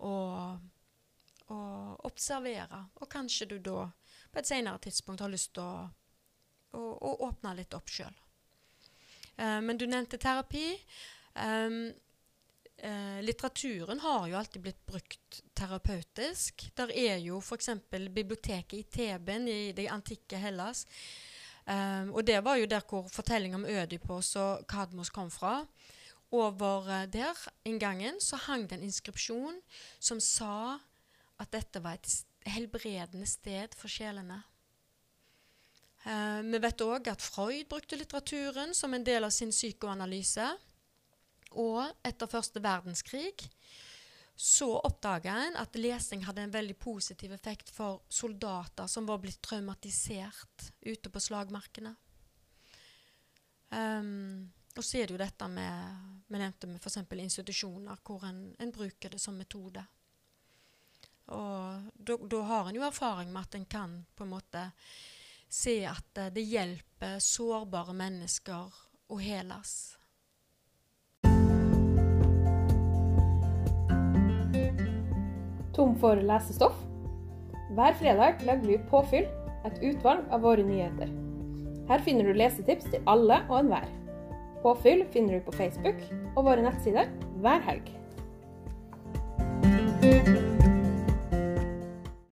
og, 0.05 0.61
og 1.49 2.05
observere. 2.05 2.83
Og 3.01 3.09
kanskje 3.09 3.49
du 3.49 3.57
da 3.57 3.87
på 4.29 4.39
et 4.39 4.53
senere 4.53 4.77
tidspunkt 4.83 5.25
har 5.25 5.33
lyst 5.33 5.55
til 5.57 5.65
å, 5.65 5.87
å, 6.77 6.81
å 6.93 7.15
åpne 7.25 7.57
litt 7.57 7.73
opp 7.73 7.89
sjøl. 7.89 8.13
Uh, 9.33 9.63
men 9.65 9.81
du 9.81 9.89
nevnte 9.89 10.21
terapi. 10.21 10.75
Um, 11.33 11.87
uh, 12.83 13.19
litteraturen 13.25 13.99
har 13.99 14.27
jo 14.27 14.37
alltid 14.37 14.61
blitt 14.61 14.83
brukt 14.85 15.41
terapeutisk. 15.57 16.67
Der 16.77 16.91
er 16.93 17.17
jo 17.23 17.39
f.eks. 17.41 17.69
biblioteket 17.89 18.79
i 18.79 18.83
Teben 18.83 19.47
i 19.47 19.71
det 19.77 19.89
antikke 19.93 20.39
Hellas. 20.41 20.85
Um, 21.67 22.13
og 22.15 22.23
det 22.23 22.39
var 22.45 22.55
jo 22.55 22.67
der 22.69 22.83
hvor 22.87 23.09
fortellingen 23.11 23.59
om 23.59 23.65
Ødipos 23.67 24.35
og 24.39 24.67
Kadmos 24.69 25.09
kom 25.11 25.31
fra. 25.31 25.65
Over 26.31 26.87
uh, 26.87 27.05
der 27.11 27.35
inngangen 27.65 28.21
så 28.23 28.39
hang 28.47 28.69
det 28.69 28.77
en 28.77 28.87
inskripsjon 28.87 29.59
som 29.99 30.21
sa 30.23 30.77
at 31.37 31.51
dette 31.51 31.83
var 31.83 31.99
et 31.99 32.07
helbredende 32.47 33.27
sted 33.27 33.75
for 33.75 33.91
sjelene. 33.91 34.39
Uh, 36.07 36.39
vi 36.47 36.61
vet 36.63 36.85
òg 36.85 37.09
at 37.11 37.23
Freud 37.25 37.67
brukte 37.67 37.99
litteraturen 37.99 38.71
som 38.77 38.93
en 38.95 39.03
del 39.03 39.27
av 39.27 39.33
sin 39.35 39.51
psykoanalyse. 39.51 40.47
Og 41.55 41.83
etter 42.05 42.29
første 42.29 42.61
verdenskrig 42.63 43.47
så 44.37 44.67
oppdaga 44.85 45.33
en 45.47 45.55
at 45.57 45.77
lesing 45.79 46.25
hadde 46.27 46.43
en 46.45 46.53
veldig 46.53 46.75
positiv 46.77 47.31
effekt 47.33 47.71
for 47.73 48.03
soldater 48.09 48.89
som 48.91 49.07
var 49.09 49.17
blitt 49.23 49.41
traumatisert 49.41 50.67
ute 50.85 51.09
på 51.09 51.23
slagmarkene. 51.23 51.95
Um, 53.73 54.51
og 54.77 54.85
så 54.85 54.99
er 54.99 55.07
det 55.07 55.17
jo 55.17 55.23
dette 55.23 55.47
med 55.49 56.23
vi 56.27 56.39
nevnte 56.39 56.69
med 56.69 56.83
f.eks. 56.83 56.99
institusjoner 57.17 57.97
hvor 58.05 58.27
en, 58.27 58.51
en 58.59 58.71
bruker 58.71 59.15
det 59.15 59.19
som 59.23 59.37
metode. 59.39 59.81
Og 61.33 61.87
da, 61.97 62.41
har 62.47 62.69
en 62.69 62.77
jo 62.77 62.85
erfaring 62.85 63.31
med 63.33 63.47
at 63.47 63.57
en 63.57 63.65
kan 63.65 63.95
på 64.15 64.23
en 64.23 64.35
måte 64.35 64.63
se 65.49 65.79
at 65.87 66.19
eh, 66.21 66.31
det 66.35 66.45
hjelper 66.45 67.17
sårbare 67.23 67.95
mennesker 67.97 68.77
å 69.11 69.19
heles. 69.19 69.97
Tom 75.77 75.93
for 76.01 76.17
lesestoff? 76.17 76.73
Hver 77.77 77.93
fredag 77.93 78.39
legger 78.41 78.65
vi 78.65 78.77
Påfyll, 78.89 79.27
et 79.67 79.75
utvalg 79.85 80.23
av 80.33 80.41
våre 80.41 80.63
nyheter. 80.65 81.11
Her 81.85 82.01
finner 82.01 82.25
du 82.25 82.33
lesetips 82.33 82.87
til 82.89 83.05
alle 83.05 83.37
og 83.45 83.59
enhver. 83.59 83.85
Påfyll 84.63 85.05
finner 85.13 85.37
du 85.37 85.45
på 85.45 85.53
Facebook 85.53 86.01
og 86.33 86.47
våre 86.49 86.65
nettsider 86.65 87.13
hver 87.43 87.61
helg. 87.69 87.93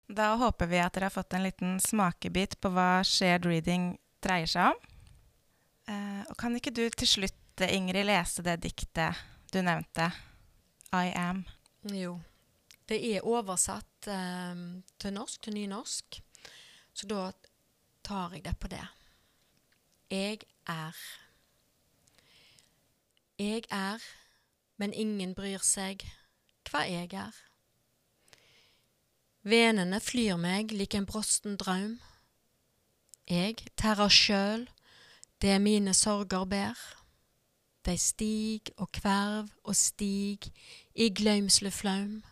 Da 0.08 0.32
håper 0.40 0.72
vi 0.72 0.80
at 0.80 0.96
dere 0.96 1.10
har 1.10 1.18
fått 1.20 1.36
en 1.36 1.44
liten 1.44 1.78
smakebit 1.84 2.56
på 2.64 2.72
hva 2.72 3.04
shared 3.04 3.44
reading 3.44 3.90
dreier 4.24 4.48
seg 4.48 4.72
om. 4.72 4.84
Eh, 5.92 6.20
og 6.30 6.38
kan 6.40 6.56
ikke 6.56 6.72
du 6.72 6.86
til 6.88 7.16
slutt, 7.18 7.40
Ingrid, 7.60 8.06
lese 8.08 8.42
det 8.42 8.62
diktet 8.64 9.20
du 9.52 9.60
nevnte? 9.60 10.14
I 10.96 11.12
am. 11.12 11.44
Jo. 11.92 12.22
Det 12.88 12.98
er 13.14 13.26
oversatt 13.26 14.08
eh, 14.12 14.64
til 15.00 15.12
norsk, 15.12 15.42
til 15.42 15.54
nynorsk. 15.56 16.20
Så 16.94 17.08
da 17.10 17.30
tar 18.04 18.36
jeg 18.36 18.44
det 18.44 18.56
på 18.60 18.68
det. 18.68 18.84
Jeg 20.10 20.44
er. 20.66 20.96
Jeg 23.38 23.64
er, 23.70 24.02
men 24.76 24.92
ingen 24.92 25.34
bryr 25.34 25.62
seg 25.64 26.04
hva 26.70 26.84
jeg 26.86 27.10
er. 27.18 27.34
Venene 29.44 30.00
flyr 30.00 30.38
meg 30.40 30.72
lik 30.72 30.94
en 30.94 31.08
brosten 31.08 31.58
draum. 31.60 31.98
Jeg 33.28 33.58
terrer 33.76 34.12
sjøl 34.12 34.68
det 35.42 35.60
mine 35.60 35.92
sorger 35.94 36.44
ber. 36.44 36.78
De 37.84 37.98
stig 37.98 38.70
og 38.76 38.92
kverv 38.96 39.50
og 39.64 39.76
stig 39.76 40.52
i 40.94 41.10
gløymsleflaum, 41.12 42.22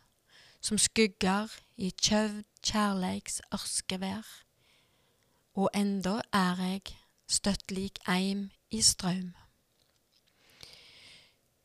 som 0.63 0.79
skygger 0.79 1.53
i 1.77 1.91
kjøvd 1.91 2.47
kjærleiks 2.63 3.41
ørskevær. 3.53 4.27
Og 5.59 5.69
enda 5.77 6.21
er 6.33 6.65
jeg 6.65 6.97
støtt 7.29 7.75
lik 7.75 8.01
eim 8.09 8.49
i 8.71 8.81
strøm. 8.81 9.33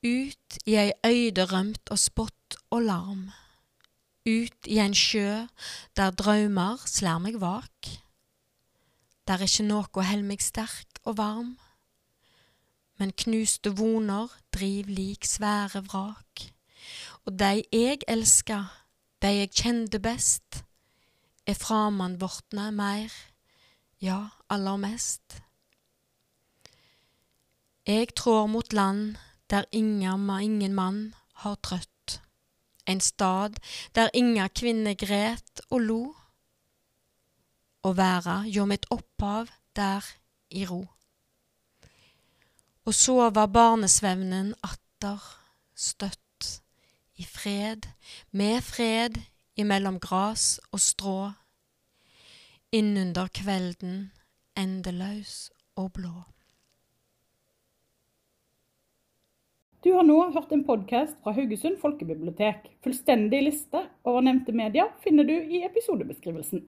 Ut 0.04 0.62
i 0.66 0.80
ei 0.82 0.92
øyde 1.06 1.46
rømt 1.52 1.92
og 1.94 2.00
spott 2.00 2.58
og 2.70 2.82
larm 2.90 3.28
ut 4.28 4.68
i 4.68 4.80
en 4.84 4.96
sjø 4.96 5.46
der 5.98 6.12
drømmer 6.20 6.82
slær 6.90 7.22
meg 7.24 7.40
vak, 7.42 7.92
der 9.28 9.44
ikke 9.44 9.66
noe 9.68 10.04
held 10.10 10.26
meg 10.28 10.44
sterk 10.44 11.00
og 11.06 11.18
varm, 11.20 11.56
men 13.00 13.14
knuste 13.24 13.72
voner 13.78 14.34
driv 14.56 14.90
lik 14.92 15.28
svære 15.28 15.84
vrak, 15.88 16.48
og 17.26 17.38
dei 17.40 17.64
jeg 17.72 18.04
elsker, 18.08 18.68
dei 19.22 19.40
jeg 19.40 19.54
kjente 19.62 20.00
best, 20.00 20.64
er 21.48 21.58
framandvortne 21.58 22.70
meir, 22.76 23.14
ja, 24.04 24.20
aller 24.50 24.78
mest. 24.82 25.40
Jeg 27.88 28.14
trår 28.20 28.48
mot 28.52 28.74
land 28.74 29.16
der 29.50 29.66
ingen, 29.72 30.30
ingen 30.42 30.76
mann 30.76 31.16
har 31.44 31.56
trøtt 31.64 32.20
en 32.88 33.02
stad 33.02 33.60
der 33.96 34.10
inga 34.14 34.48
kvinne 34.48 34.96
gret 34.96 35.62
og 35.70 35.82
lo, 35.82 36.04
og 37.84 37.98
verda 37.98 38.42
hjå 38.48 38.66
mitt 38.68 38.88
opphav 38.92 39.52
der 39.76 40.06
i 40.50 40.66
ro. 40.68 40.84
Og 42.88 42.96
sova 42.96 43.46
barnesvevnen 43.52 44.54
atter 44.64 45.24
støtt, 45.76 46.27
i 47.18 47.26
fred, 47.26 47.90
med 48.32 48.62
fred 48.64 49.18
imellom 49.58 50.00
gras 50.00 50.60
og 50.72 50.80
strå, 50.80 51.18
innunder 52.72 53.28
kvelden 53.34 54.08
endeløs 54.58 55.52
og 55.78 55.94
blå. 55.98 56.16
Du 59.86 59.94
har 59.94 60.04
nå 60.04 60.18
hørt 60.34 60.52
en 60.52 60.66
podkast 60.66 61.20
fra 61.24 61.32
Haugesund 61.38 61.78
folkebibliotek. 61.80 62.66
Fullstendig 62.84 63.44
liste 63.46 63.84
over 64.10 64.26
nevnte 64.26 64.52
medier 64.52 64.90
finner 65.04 65.28
du 65.28 65.36
i 65.38 65.62
episodebeskrivelsen. 65.68 66.66